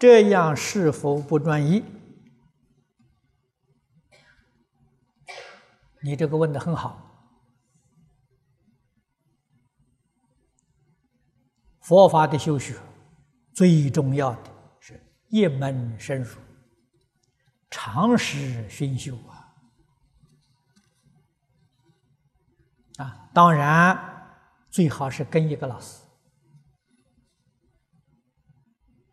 [0.00, 1.84] 这样是否不专一？
[6.02, 6.98] 你这个问的很好。
[11.82, 12.76] 佛法的修学，
[13.54, 14.51] 最重要的
[15.32, 16.38] 一门深入，
[17.70, 19.48] 长时熏修啊！
[22.98, 23.98] 啊，当然
[24.70, 26.02] 最好是跟一个老师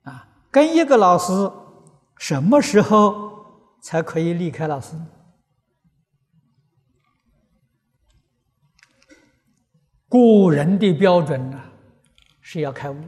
[0.03, 0.27] 啊。
[0.51, 1.31] 跟一个老师，
[2.17, 4.99] 什么时候才可以离开老师？
[10.09, 11.63] 古人的标准呢，
[12.41, 13.01] 是要开悟，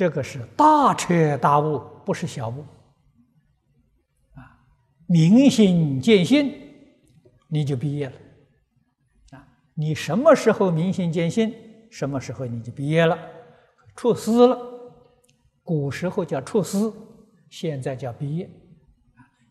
[0.00, 2.64] 这个是大彻大悟，不是小悟。
[4.32, 4.58] 啊，
[5.06, 6.54] 明心见性，
[7.48, 8.16] 你就毕业了。
[9.32, 11.54] 啊，你什么时候明心见性，
[11.90, 13.18] 什么时候你就毕业了。
[13.94, 14.58] 出师了，
[15.62, 16.90] 古时候叫出师，
[17.50, 18.48] 现在叫毕业，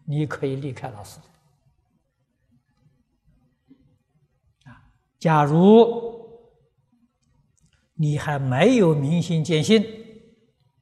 [0.04, 1.20] 你可以离开老师。
[4.66, 4.82] 啊，
[5.20, 6.28] 假如
[7.94, 9.86] 你还没有明心见性，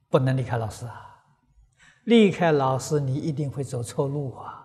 [0.08, 1.04] 不能离开老师啊！
[2.04, 4.64] 离开老师，你一定会走错路啊！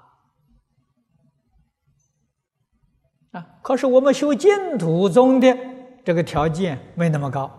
[3.32, 5.58] 啊，可是我们修净土宗的
[6.06, 7.52] 这个条件没那么高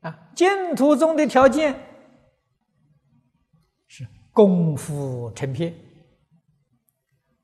[0.00, 0.30] 啊。
[0.34, 1.78] 净土宗的条件
[3.88, 5.74] 是功夫成片，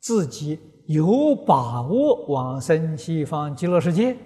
[0.01, 4.17] 自己有把握往生西方极乐世界，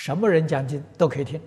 [0.00, 1.38] 什么人讲经都可以听，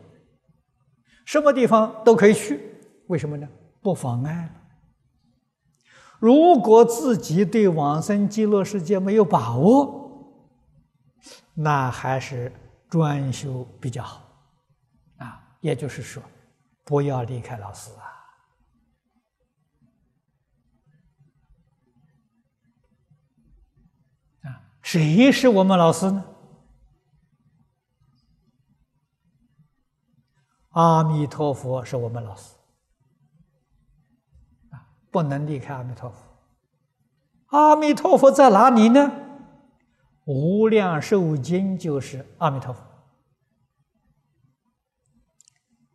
[1.26, 2.60] 什么地方都可以去，
[3.08, 3.50] 为什么呢？
[3.82, 4.48] 不妨碍。
[6.20, 10.46] 如果自己对往生极乐世界没有把握，
[11.56, 12.52] 那还是。
[12.90, 14.22] 专修比较好，
[15.18, 16.22] 啊，也就是说，
[16.84, 18.06] 不要离开老师啊！
[24.48, 26.24] 啊，谁是我们老师呢？
[30.74, 32.56] 阿弥陀佛是我们老师，
[34.72, 36.18] 啊，不能离开阿弥陀佛。
[37.48, 39.12] 阿弥陀佛在哪里呢？
[40.26, 42.82] 无量寿经就是阿弥陀佛，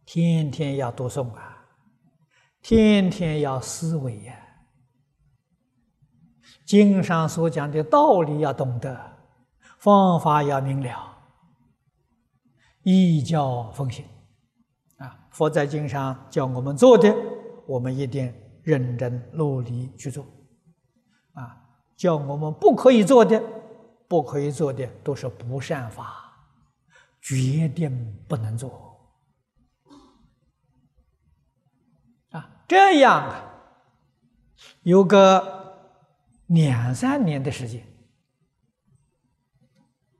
[0.05, 1.67] 天天要读诵啊，
[2.63, 4.35] 天天要思维呀。
[6.65, 9.17] 经上所讲的道理要懂得，
[9.79, 11.19] 方法要明了，
[12.83, 14.05] 依教奉行。
[15.39, 17.15] 佛在经上叫我们做的，
[17.65, 18.35] 我们一定
[18.65, 20.27] 认真努力去做
[21.35, 21.57] 啊。
[21.97, 23.41] 叫我们不可以做的。
[24.11, 26.33] 不可以做的都是不善法，
[27.21, 29.13] 决定不能做
[32.31, 32.65] 啊！
[32.67, 33.53] 这样啊，
[34.83, 35.93] 有个
[36.47, 37.87] 两三年的时间，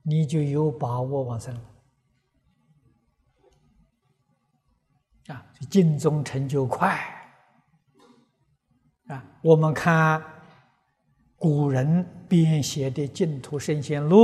[0.03, 1.61] 你就有把握往生了
[5.29, 5.45] 啊！
[5.69, 6.99] 净宗成就快
[9.07, 9.25] 啊！
[9.41, 10.21] 我们看。
[11.41, 14.17] 古人编写的《净土圣贤录》，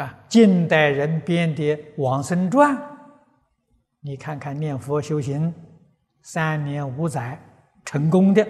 [0.00, 1.62] 啊，近代人编的
[1.96, 2.74] 《往生传》，
[4.00, 5.54] 你看看念佛修行
[6.22, 7.40] 三年五载
[7.84, 8.42] 成功的，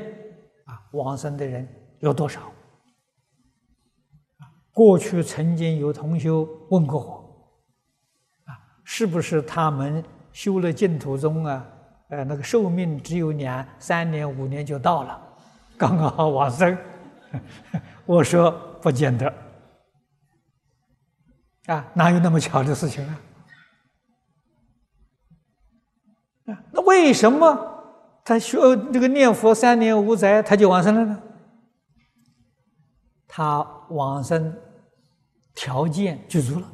[0.64, 1.68] 啊，往生的人
[2.00, 2.50] 有多少？
[4.72, 6.30] 过去曾经有同学
[6.70, 7.21] 问过我，
[8.84, 10.02] 是不是他们
[10.32, 11.66] 修了净土宗啊？
[12.08, 15.18] 呃，那个寿命只有两三年五年就到了，
[15.78, 16.76] 刚刚好往生。
[18.04, 18.50] 我说
[18.82, 19.32] 不见得，
[21.66, 23.20] 啊，哪有那么巧的事情啊？
[26.48, 27.56] 啊，那为什么
[28.24, 28.58] 他学
[28.92, 31.22] 这个念佛三年五载他就往生了呢？
[33.26, 34.54] 他往生
[35.54, 36.70] 条件具足了，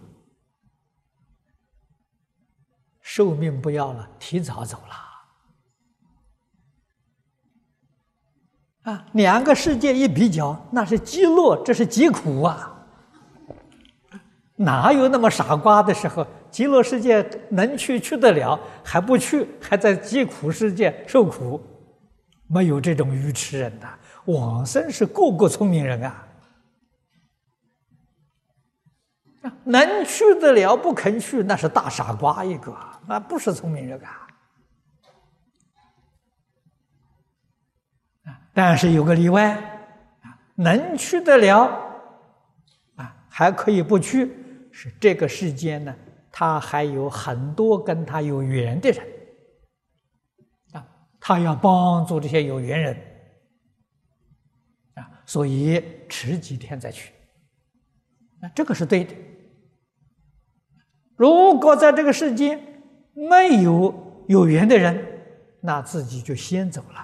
[3.18, 4.78] 寿命不要了，提早走
[8.84, 8.92] 了。
[8.92, 12.86] 啊，两个世界一比较，那是极乐，这是极苦啊！
[14.54, 16.24] 哪有那么傻瓜的时候？
[16.48, 21.60] 极乐世界能去去得了，还不去，还在极苦世界受苦？
[22.46, 23.88] 没有这种愚痴人的，
[24.26, 26.24] 往生是个个聪明人啊！
[29.64, 32.72] 能去得了不肯去，那是大傻瓜一个，
[33.08, 34.28] 那不是聪明人啊！
[38.52, 39.54] 但是有个例外，
[40.20, 41.64] 啊，能去得了，
[42.96, 44.30] 啊，还可以不去，
[44.70, 45.96] 是这个世间呢，
[46.30, 49.06] 他还有很多跟他有缘的人，
[50.72, 50.86] 啊，
[51.18, 52.94] 他要帮助这些有缘人，
[54.96, 57.14] 啊，所以迟几天再去，
[58.38, 59.14] 那这个是对的。
[61.16, 62.77] 如果在这个世间
[63.28, 65.22] 没有有缘的人，
[65.60, 67.00] 那自己就先走了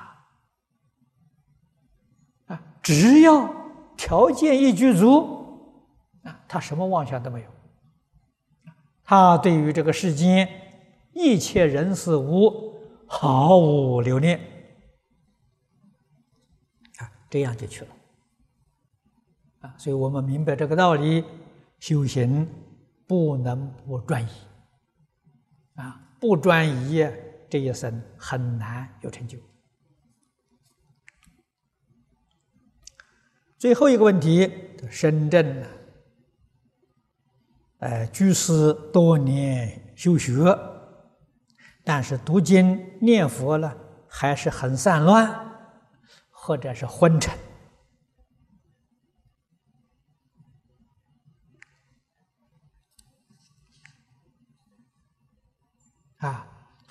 [2.47, 2.63] 啊。
[2.83, 3.53] 只要
[3.97, 5.81] 条件一具足，
[6.23, 7.51] 啊，他什么妄想都没有。
[9.03, 10.49] 他对于这个世间
[11.13, 12.75] 一切人事物
[13.07, 14.39] 毫无留恋，
[16.99, 17.91] 啊，这样就去了。
[19.61, 21.25] 啊，所以我们明白这个道理，
[21.81, 22.49] 修行
[23.07, 24.29] 不能不专一。
[25.75, 27.07] 啊，不专一，
[27.51, 29.39] 这一生很难有成就。
[33.59, 34.51] 最后一个问题，
[34.91, 35.67] 深圳呢？
[37.81, 40.59] 呃，居士多年修学，
[41.85, 43.77] 但是读经念佛呢，
[44.09, 45.29] 还是很散乱，
[46.31, 47.37] 或者是昏沉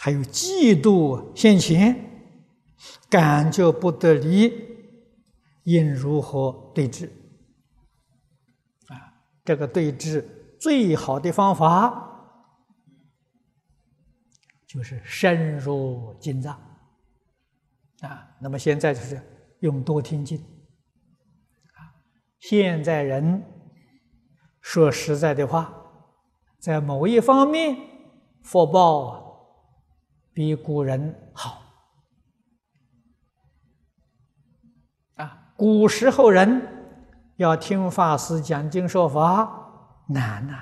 [0.03, 1.95] 还有嫉妒现前，
[3.09, 4.51] 感觉不得力。
[5.63, 7.05] 应如何对治？
[8.87, 12.35] 啊，这个对治最好的方法
[14.67, 16.53] 就是深入经藏。
[18.01, 19.21] 啊，那么现在就是
[19.61, 20.37] 用多听经。
[20.37, 21.95] 啊，
[22.41, 23.41] 现在人
[24.59, 25.73] 说实在的话，
[26.59, 27.77] 在某一方面
[28.43, 29.22] 福报
[30.33, 31.61] 比古人好。
[35.15, 35.53] 啊。
[35.55, 36.61] 古时候人
[37.37, 40.53] 要听法师讲经说法难呐，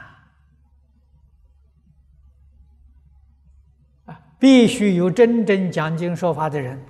[4.06, 6.86] 啊，必须有真正讲经说法的人，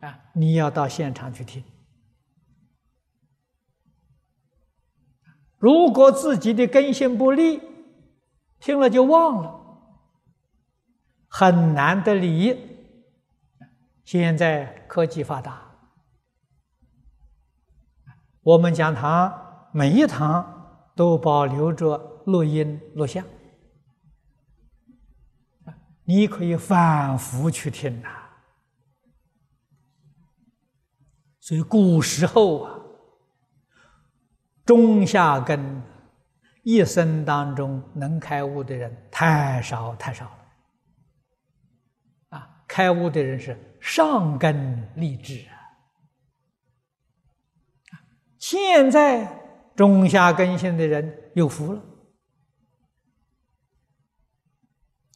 [0.00, 1.62] 啊，你要到现场去听。
[5.58, 7.62] 如果自己的根性不利，
[8.58, 9.63] 听了就忘了，
[11.36, 12.56] 很难得理。
[14.04, 15.68] 现在科技发达。
[18.42, 23.24] 我们讲堂每一堂都保留着录音录像，
[26.04, 28.08] 你可以反复去听呐。
[31.40, 32.78] 所以古时候啊，
[34.64, 35.82] 中下根
[36.62, 40.43] 一生当中能开悟的人太少太少了。
[42.74, 45.54] 开悟的人是上根立志啊。
[48.36, 51.80] 现在中下根性的人有福了，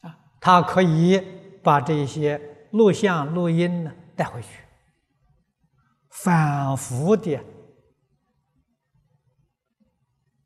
[0.03, 1.19] 啊，他可以
[1.61, 2.39] 把这些
[2.71, 4.49] 录像、录音呢带回去，
[6.11, 7.45] 反复的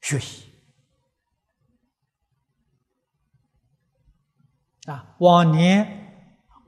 [0.01, 0.51] 学习。
[4.87, 6.02] 啊，往年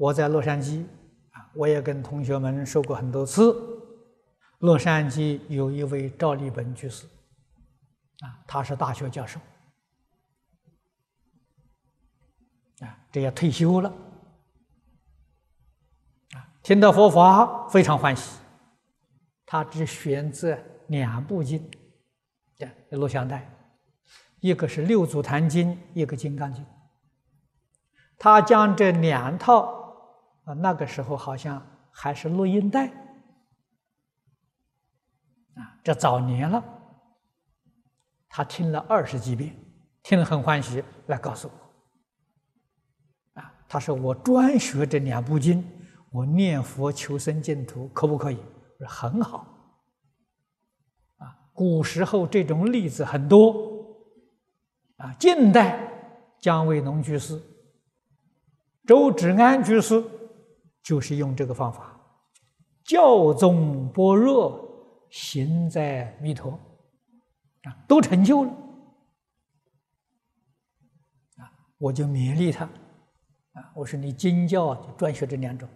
[0.04, 0.84] 我在洛杉矶
[1.30, 3.56] 啊，我也跟同学们说过很多次。
[4.58, 7.06] 洛杉矶有一位赵立本居士，
[8.20, 9.40] 啊，他是大学教授，
[12.80, 13.88] 啊，这也退休了，
[16.34, 18.38] 啊，听到佛法非常欢喜，
[19.46, 21.66] 他只选择两部经，
[22.58, 23.50] 对，录像带，
[24.40, 26.62] 一个是《六祖坛经》，一个《金刚经》，
[28.18, 29.73] 他将这两套，
[30.44, 32.86] 啊，那个时候好像还是录音带。
[35.54, 36.62] 啊，这早年了，
[38.28, 39.54] 他听了二十几遍，
[40.02, 43.40] 听了很欢喜，来告诉我。
[43.40, 45.64] 啊，他说我专学这两部经，
[46.10, 48.38] 我念佛求生净土，可不可以？
[48.80, 49.46] 说很好。
[51.18, 53.72] 啊，古时候这种例子很多。
[54.96, 57.40] 啊，近代姜维农居士、
[58.86, 60.04] 周芷安居士
[60.84, 61.98] 就是用这个方法，
[62.84, 64.62] 教宗般若。
[65.10, 66.58] 行在弥陀，
[67.62, 68.50] 啊，都成就了，
[71.36, 72.64] 啊，我就勉励他，
[73.52, 75.68] 啊，我说你经教就专学这两种，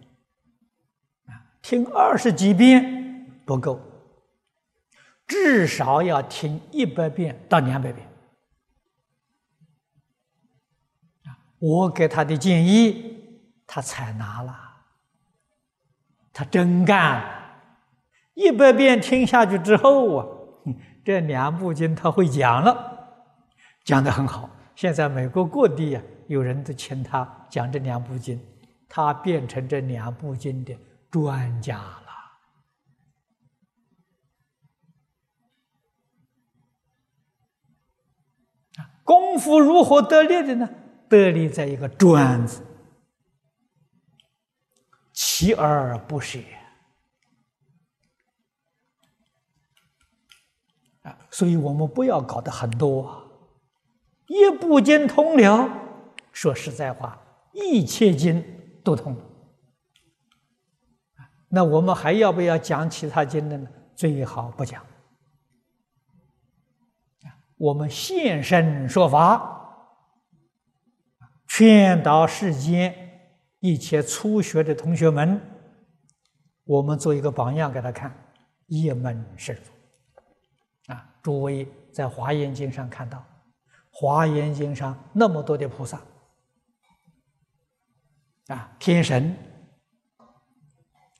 [1.27, 3.79] 啊，听二十几遍不够，
[5.25, 8.05] 至少要听一百遍到两百遍，
[11.59, 14.68] 我给他的建议，他采纳了，
[16.39, 17.21] 他真干。
[18.33, 20.25] 一百遍听下去之后啊，
[21.03, 23.19] 这两部经他会讲了，
[23.83, 24.49] 讲的很好。
[24.73, 28.39] 现在美国各地啊，有人都请他讲这两部经，
[28.87, 30.73] 他变成这两部经的
[31.11, 32.05] 专家了。
[39.03, 40.69] 功夫如何得力的呢？
[41.09, 42.63] 得力在一个“专”字，
[45.19, 46.39] 锲而不舍
[51.01, 51.19] 啊。
[51.29, 53.29] 所以我们不要搞得很多，
[54.27, 55.69] 一部经通了，
[56.31, 58.41] 说实在话，一切经
[58.81, 59.13] 都通。
[61.49, 63.67] 那我们还要不要讲其他经的呢？
[63.95, 64.85] 最好不讲。
[67.57, 69.97] 我们现身说法，
[71.45, 73.08] 劝导世间
[73.59, 75.39] 一切初学的同学们，
[76.63, 78.15] 我们做一个榜样给他看，
[78.67, 80.95] 一门深入。
[81.21, 83.17] 诸位在《华严经》上看到，
[83.91, 86.01] 《华严经》上那么多的菩萨
[88.47, 89.35] 啊，天神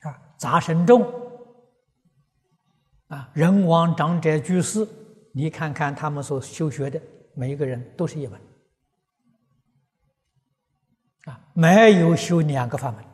[0.00, 1.06] 啊，杂神众
[3.08, 4.88] 啊，人王长者居士，
[5.34, 6.98] 你看看他们所修学的，
[7.34, 8.40] 每一个人都是一门
[11.30, 13.04] 啊，没有修两个法门，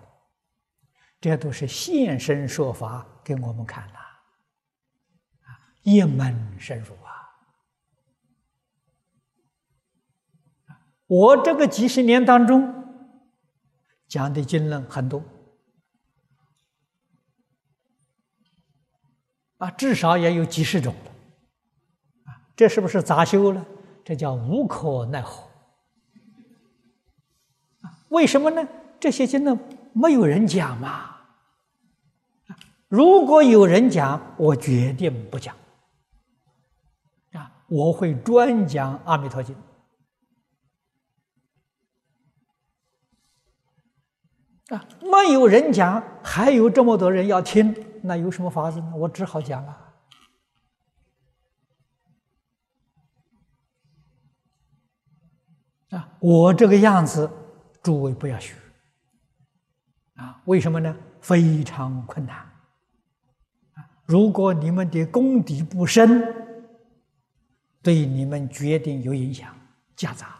[1.20, 3.94] 这都是现身说法给我们看的。
[5.82, 7.12] 一门深入啊！
[11.06, 12.74] 我这个几十年当中
[14.08, 15.22] 讲的经论很多
[19.58, 20.92] 啊，至少也有几十种
[22.24, 22.34] 啊。
[22.56, 23.64] 这是不是杂修了？
[24.04, 25.48] 这叫无可奈何
[28.08, 28.66] 为什么呢？
[28.98, 29.58] 这些经呢
[29.92, 31.16] 没有人讲嘛。
[32.88, 35.54] 如果有人讲，我决定不讲。
[37.32, 39.54] 啊我会专讲《阿弥陀经》
[44.74, 48.92] 啊，没有人讲，还有这么多人要听，那有什么法子呢？
[48.96, 49.82] 我只好讲了
[55.90, 56.08] 啊！
[56.20, 57.30] 我这个样子，
[57.86, 58.56] 诸位不要学
[60.16, 60.42] 啊！
[60.46, 60.96] 为什么呢？
[61.20, 62.44] 非常困难！
[64.06, 66.20] 如果你们的功底不深，
[67.82, 69.56] 对你们决定有影响，
[69.94, 70.34] 夹杂。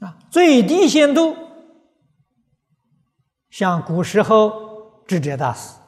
[0.00, 1.34] 啊，最低限度，
[3.48, 5.78] 像古时候智者大师，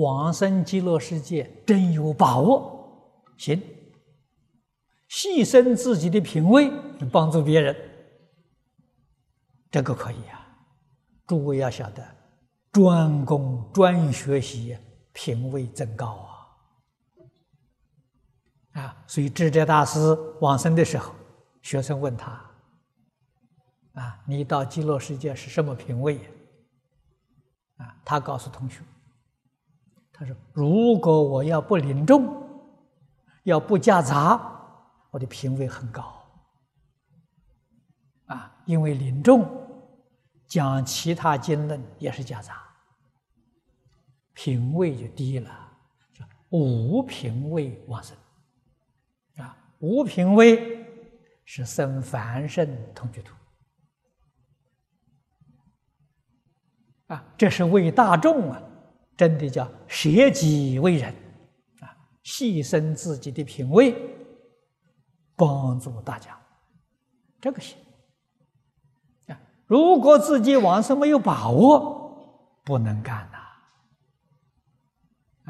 [0.00, 3.60] 往生极乐世界真有把握，行，
[5.08, 6.70] 牺牲自己的品位
[7.12, 7.76] 帮助别人，
[9.70, 10.38] 这个可以啊。
[11.26, 12.04] 诸位要晓得，
[12.72, 14.76] 专攻专学习，
[15.12, 16.28] 品位增高
[18.74, 18.82] 啊！
[18.82, 19.98] 啊，所以智者大师
[20.40, 21.14] 往生的时候。
[21.62, 22.32] 学生问他
[23.92, 26.18] ：“啊，你到极乐世界是什么品位？”
[27.76, 28.80] 啊，他告诉同学
[30.20, 32.46] ：“他说，如果我要不领众，
[33.44, 34.38] 要不夹杂，
[35.10, 36.14] 我的品位很高。
[38.26, 39.48] 啊，因为领众
[40.46, 42.62] 讲其他经论也是夹杂，
[44.34, 45.50] 品位就低了，
[46.50, 48.14] 无品位往生。
[49.38, 50.78] 啊，无品位。”
[51.52, 52.64] 是生凡圣
[52.94, 53.34] 同居土
[57.08, 58.62] 啊，这是为大众啊，
[59.20, 61.14] 真的叫舍己为人
[61.80, 61.92] 啊，
[62.24, 63.94] 牺牲自己的品位，
[65.36, 66.40] 帮助大家，
[67.38, 67.76] 这个行
[69.26, 69.38] 啊。
[69.66, 73.38] 如果自己往生没有把握，不能干呐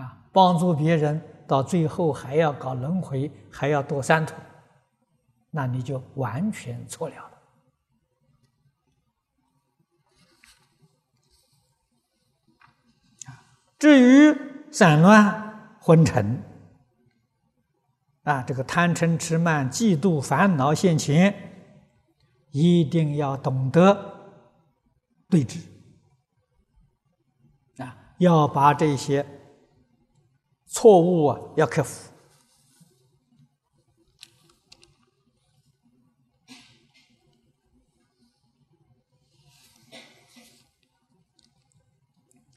[0.03, 4.35] 啊，帮助别人到最后还要搞轮回，还要堕三途。
[5.53, 7.30] 那你就完全错了
[13.81, 14.39] 至于
[14.71, 16.43] 散乱昏沉，
[18.25, 21.35] 啊，这个贪嗔痴慢嫉妒烦恼现前，
[22.51, 24.37] 一定要懂得
[25.31, 25.61] 对治，
[27.79, 29.27] 啊，要把这些
[30.67, 32.10] 错误啊要克服。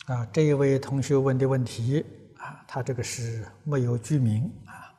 [0.06, 2.06] 啊，这一位同学问的问题
[2.38, 4.94] 啊，他这个是没有居民啊。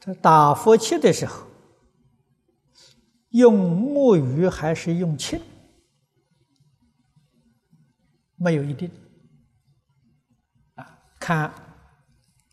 [0.00, 1.46] 他打佛七的时候，
[3.30, 5.40] 用木鱼还是用磬？
[8.34, 8.90] 没有一定
[10.74, 11.54] 啊，看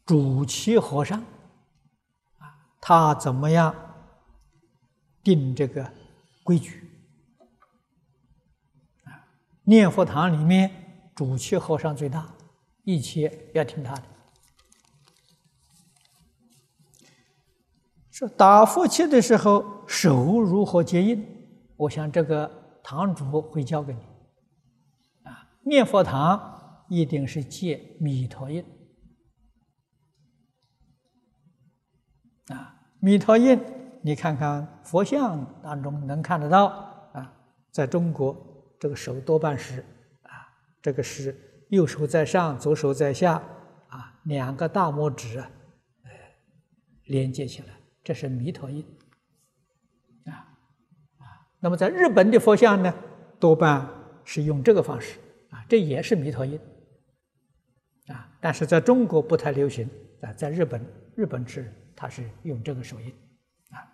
[0.05, 1.19] 主七和尚
[2.37, 3.75] 啊，他怎么样
[5.23, 5.91] 定这个
[6.43, 6.87] 规矩
[9.05, 9.25] 啊？
[9.63, 10.81] 念佛堂里面。
[11.15, 12.33] 主气和尚最大，
[12.83, 14.03] 一切要听他的。
[18.09, 21.25] 说打佛七的时候手如何接印？
[21.75, 23.99] 我想这个堂主会教给你。
[25.23, 28.63] 啊，念佛堂一定是借弥陀印。
[32.47, 33.59] 啊，弥陀印，
[34.01, 36.65] 你看看佛像当中能看得到
[37.13, 37.33] 啊，
[37.71, 38.35] 在中国
[38.79, 39.85] 这个手多半是。
[40.83, 43.41] 这个是右手在上，左手在下，
[43.87, 45.49] 啊，两个大拇指，啊，
[47.05, 47.69] 连接起来，
[48.03, 48.85] 这是弥陀印，
[50.25, 50.43] 啊，
[51.19, 51.25] 啊，
[51.61, 52.93] 那么在日本的佛像呢，
[53.39, 53.89] 多半
[54.25, 55.17] 是用这个方式，
[55.51, 56.59] 啊，这也是弥陀印，
[58.07, 63.09] 啊，但是在中国不太流行，啊，在日本，日本是它是用这个手印，
[63.71, 63.87] 啊，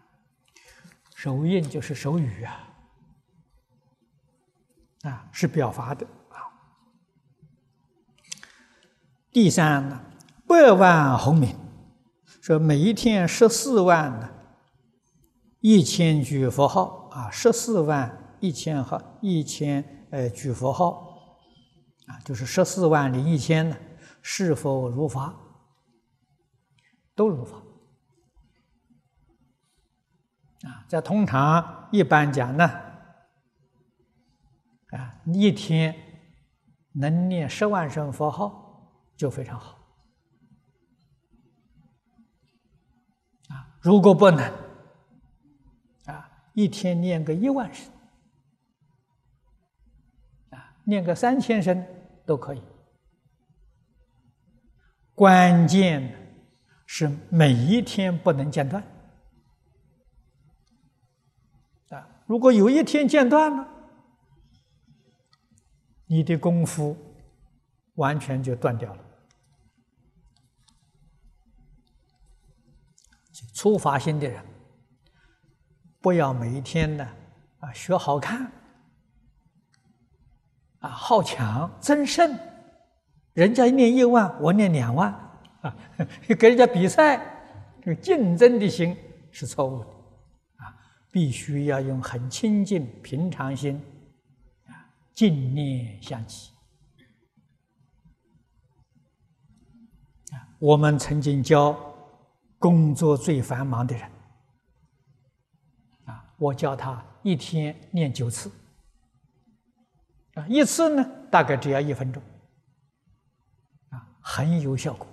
[1.14, 2.68] 手印就是手语啊，
[5.04, 6.08] 啊，是表法的。
[9.32, 10.02] 第三呢，
[10.48, 11.56] 百万红名，
[12.42, 14.28] 说每一天十四万呢，
[15.60, 21.16] 一千句佛号啊，十四万一千号一千呃句佛号
[22.08, 23.78] 啊，就是十四万零一千呢，
[24.24, 25.36] 是否如法？
[27.14, 27.58] 都如法
[30.64, 32.66] 啊，在通常一般讲呢，
[34.88, 35.96] 啊，一天
[36.94, 38.66] 能念十万声佛号。
[39.20, 39.78] 就非常好
[43.50, 43.78] 啊！
[43.82, 44.42] 如果不能
[46.06, 47.92] 啊，一天念个一万声
[50.52, 51.86] 啊，念个三千声
[52.26, 52.62] 都可以。
[55.14, 56.16] 关键
[56.88, 58.82] 是每一天不能间断
[61.90, 62.08] 啊！
[62.26, 63.68] 如果有一天间断了，
[66.06, 66.96] 你的功夫
[67.96, 69.09] 完全就断掉了。
[73.54, 74.44] 初发心的人，
[76.02, 77.08] 不要每一天呢
[77.60, 78.52] 啊学好看，
[80.80, 82.38] 啊好强争胜，
[83.34, 85.12] 人家念一万，我念两万
[85.62, 85.76] 啊，
[86.40, 87.18] 跟人家比赛，
[87.82, 88.96] 这个竞争的心
[89.32, 89.90] 是错误的
[90.58, 90.76] 啊，
[91.12, 93.82] 必须要用很清净平常心
[94.68, 94.72] 啊，
[95.14, 96.52] 静念相继。
[100.60, 101.89] 我们曾经教
[102.60, 104.12] 工作最繁忙的人，
[106.06, 108.52] 啊，我教他一天念九次，
[110.36, 112.22] 啊，一次呢大概只要一分钟，
[113.90, 115.08] 啊，很有效果，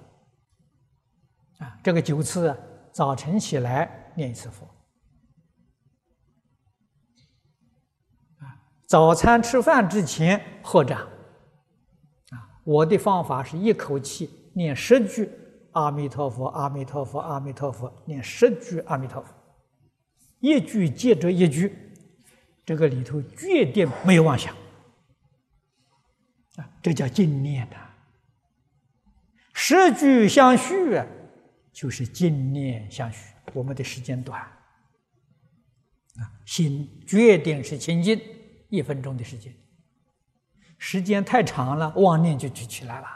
[1.58, 2.54] 啊，这个九次，
[2.92, 4.66] 早晨起来念一次佛，
[8.38, 11.00] 啊，早餐吃饭之前合掌，
[12.30, 14.42] 啊，我的方法是一口气。
[14.56, 15.30] 念十句
[15.76, 19.28] 阿弥陀佛，阿弥陀佛，阿弥陀佛，念十句阿弥陀佛，
[20.40, 21.70] 一句接着一句，
[22.64, 24.54] 这个里头绝对没有妄想
[26.56, 27.76] 啊，这叫静念的。
[29.52, 30.98] 十句相续，
[31.74, 33.34] 就是静念相续。
[33.52, 38.18] 我们的时间短啊，心决定是清净，
[38.70, 39.54] 一分钟的时间，
[40.78, 43.15] 时间太长了，妄念就就起来了。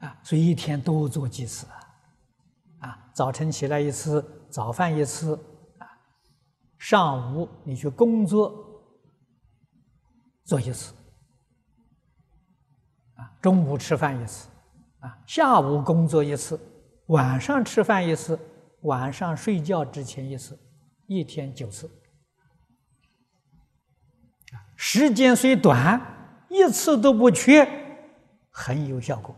[0.00, 2.88] 啊，所以一天多做几次啊！
[2.88, 5.34] 啊，早晨起来一次，早饭一次
[5.78, 5.86] 啊，
[6.78, 8.52] 上午你去工作
[10.44, 10.94] 做一次
[13.14, 14.48] 啊，中午吃饭一次
[15.00, 16.58] 啊，下午工作一次，
[17.06, 18.38] 晚上吃饭一次，
[18.80, 20.58] 晚上睡觉之前一次，
[21.06, 21.90] 一天九次
[24.76, 27.68] 时间虽短，一次都不缺，
[28.50, 29.36] 很有效果。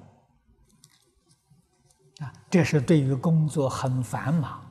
[2.53, 4.63] 这是对于工作很繁忙、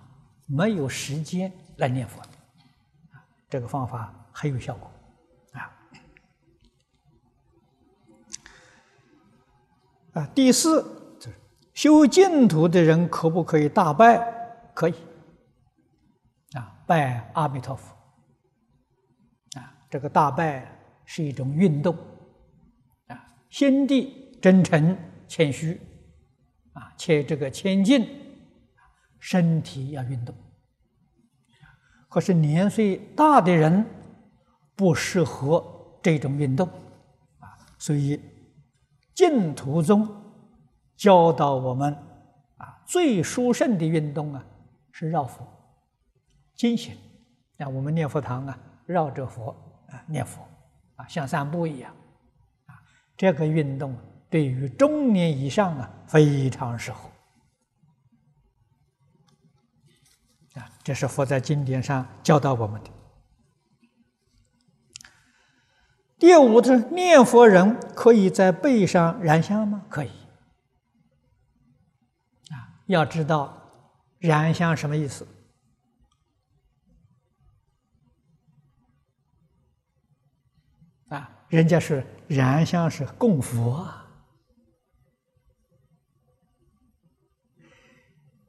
[0.45, 4.91] 没有时间来念佛，啊，这个方法很有效果，
[5.53, 5.73] 啊，
[10.13, 11.17] 啊，第四，
[11.73, 14.31] 修净土的人可不可以大拜？
[14.75, 14.93] 可以，
[16.53, 17.95] 啊，拜阿弥陀佛，
[19.59, 21.97] 啊，这个大拜是一种运动，
[23.07, 24.95] 啊，心地真诚
[25.27, 25.81] 谦虚。
[26.73, 28.07] 啊，且这个前进，
[29.19, 30.33] 身体要运动。
[32.09, 33.85] 可是年岁大的人
[34.75, 35.63] 不适合
[36.01, 36.67] 这种运动，
[37.39, 38.19] 啊，所以
[39.13, 40.07] 净土中
[40.97, 41.93] 教导我们
[42.57, 44.45] 啊，最殊胜的运动啊
[44.91, 45.47] 是绕佛、
[46.55, 46.95] 经行。
[47.57, 48.57] 啊，我们念佛堂啊，
[48.87, 49.51] 绕着佛
[49.87, 50.41] 啊念佛，
[50.95, 51.93] 啊，像散步一样，
[52.65, 52.73] 啊，
[53.15, 53.95] 这个运动。
[54.31, 57.09] 对于中年以上啊，非常适合
[60.53, 60.71] 啊！
[60.81, 62.89] 这是佛在经典上教导我们的。
[66.17, 69.83] 第五是念佛人可以在背上燃香吗？
[69.89, 70.11] 可以
[72.51, 72.79] 啊！
[72.85, 73.69] 要知道
[74.17, 75.27] 燃香什么意思
[81.09, 81.29] 啊？
[81.49, 83.97] 人家是燃香是供佛啊。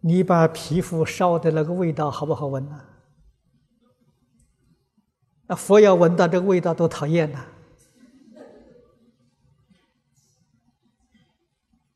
[0.05, 2.80] 你把皮肤烧的那个味道好不好闻呢？
[5.46, 7.44] 那佛要闻到这个味道多讨厌呐！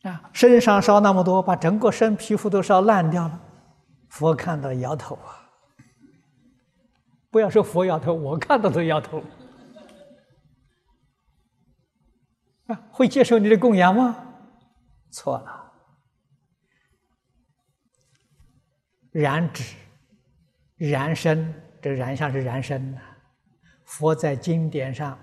[0.03, 3.41] 啊，身上烧那么多，把整个身皮肤都烧烂掉了，
[4.09, 5.51] 佛看到摇头啊！
[7.31, 9.21] 不要说佛摇头，我看到都摇头。
[12.67, 14.17] 啊，会接受你的供养吗？
[15.11, 15.66] 错了。
[19.19, 19.75] 燃脂、
[20.77, 21.51] 燃身，
[21.81, 23.01] 这燃香是燃身呐。
[23.87, 25.19] 佛在经典上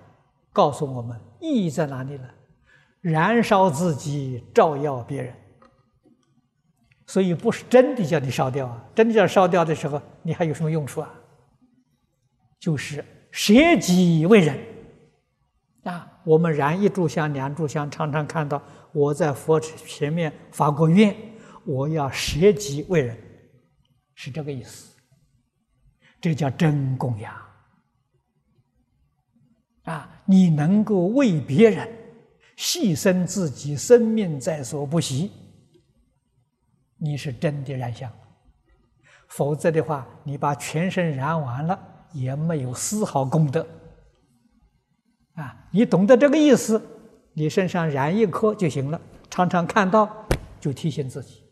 [0.52, 2.28] 告诉我们，意义在哪里呢？
[3.02, 5.32] 燃烧自己，照耀别人。
[7.06, 8.84] 所以不是真的叫你烧掉啊！
[8.96, 11.14] 真的叫烧掉的时候，你还有什么用处啊？
[12.60, 14.60] 就是舍己为人
[15.84, 16.12] 啊！
[16.24, 18.60] 我们燃一炷香、两炷香，常常看到
[18.92, 21.16] 我在佛前面发过愿，
[21.64, 23.16] 我要舍己为人。
[24.16, 24.96] 是这个意思，
[26.22, 27.34] 这叫真供养
[29.84, 30.22] 啊！
[30.26, 31.88] 你能够为别人
[32.58, 35.32] 牺牲自己生命在所不惜，
[36.98, 38.12] 你是真的燃香。
[39.28, 43.68] 否则的话，你把全身燃完了，也没有丝毫功德
[45.34, 45.68] 啊！
[45.72, 46.82] 你懂得这个意思，
[47.34, 50.28] 你身上燃一颗就行了，常常看到
[50.62, 51.43] 就提醒自己。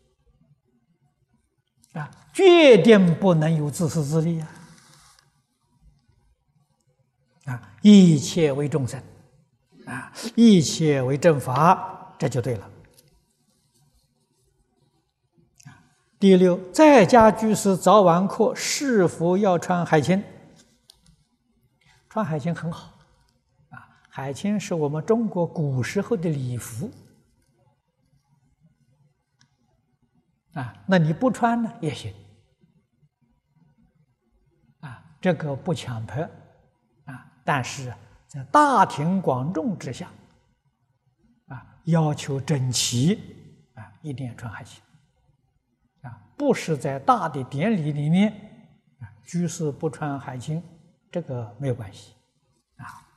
[1.94, 4.48] 啊，决定不能有自私自利啊！
[7.46, 9.02] 啊，一切为众生，
[9.86, 12.70] 啊，一切为正法，这就对了。
[16.18, 20.24] 第六，在家居士早晚课是否要穿海青？
[22.08, 23.00] 穿海青很好，
[23.70, 26.92] 啊，海青是我们中国古时候的礼服，
[30.54, 32.14] 啊，那你不穿呢也行，
[34.82, 36.22] 啊，这个不强迫，
[37.06, 37.94] 啊，但是
[38.28, 40.10] 在大庭广众之下，
[41.48, 43.16] 啊，要求整齐，
[43.76, 44.82] 啊，一定要穿海青。
[46.38, 48.32] 不是在大的典礼里面，
[49.00, 50.60] 啊，居士不穿海青，
[51.12, 52.14] 这个没有关系，
[52.78, 53.08] 啊。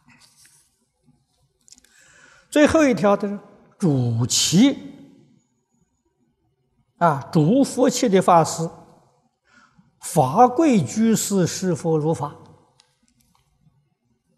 [2.51, 3.41] 最后一条的
[3.78, 4.93] 主旗，
[7.05, 8.66] 啊，主佛器的法师，
[10.00, 12.34] 法贵居士是否如法？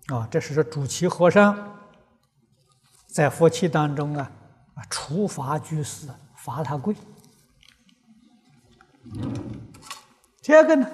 [0.08, 1.56] 啊，这是说主其和尚
[3.06, 4.28] 在佛器当中啊，
[4.74, 6.92] 啊，处罚居士，罚他跪。
[10.42, 10.88] 这个呢，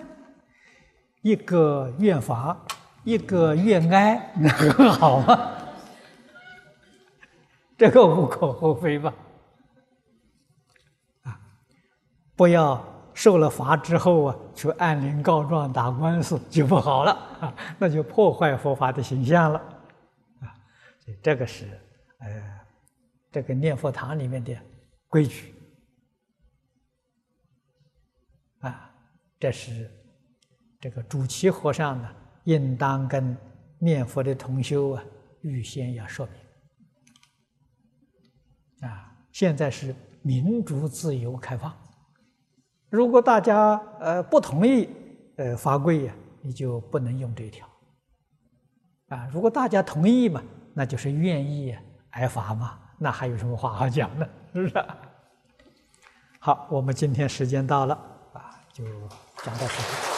[1.22, 2.54] 一个愿罚，
[3.04, 5.56] 一个愿哀，那 很好吗？
[7.78, 9.14] 这个无可厚非吧？
[11.22, 11.40] 啊，
[12.34, 12.82] 不要
[13.14, 19.58] 受了罚之后啊，去按铃告状打官司就不好了啊， 那就破坏佛法的形象了
[20.40, 20.54] 啊。
[21.00, 21.66] 所以这个是
[22.18, 22.60] 呃，
[23.30, 24.56] 这个念佛堂里面的
[25.08, 25.54] 规矩。
[28.60, 28.90] 啊，
[29.38, 29.90] 这是
[30.80, 32.08] 这个主持和尚呢，
[32.44, 33.36] 应当跟
[33.78, 35.04] 念佛的同修啊，
[35.42, 36.26] 预先要说
[38.80, 38.88] 明。
[38.88, 41.76] 啊，现在是民主、自由、开放。
[42.92, 44.86] 如果大家呃不同意
[45.36, 47.66] 呃法规呀，你就不能用这一条。
[49.08, 50.42] 啊，如果大家同意嘛，
[50.74, 51.74] 那就是愿意
[52.10, 54.28] 挨罚嘛，那还有什么话好讲呢？
[54.52, 54.84] 是不是？
[56.38, 57.94] 好，我们今天时间到了。
[58.34, 58.84] 啊就
[59.42, 60.11] 讲到这里。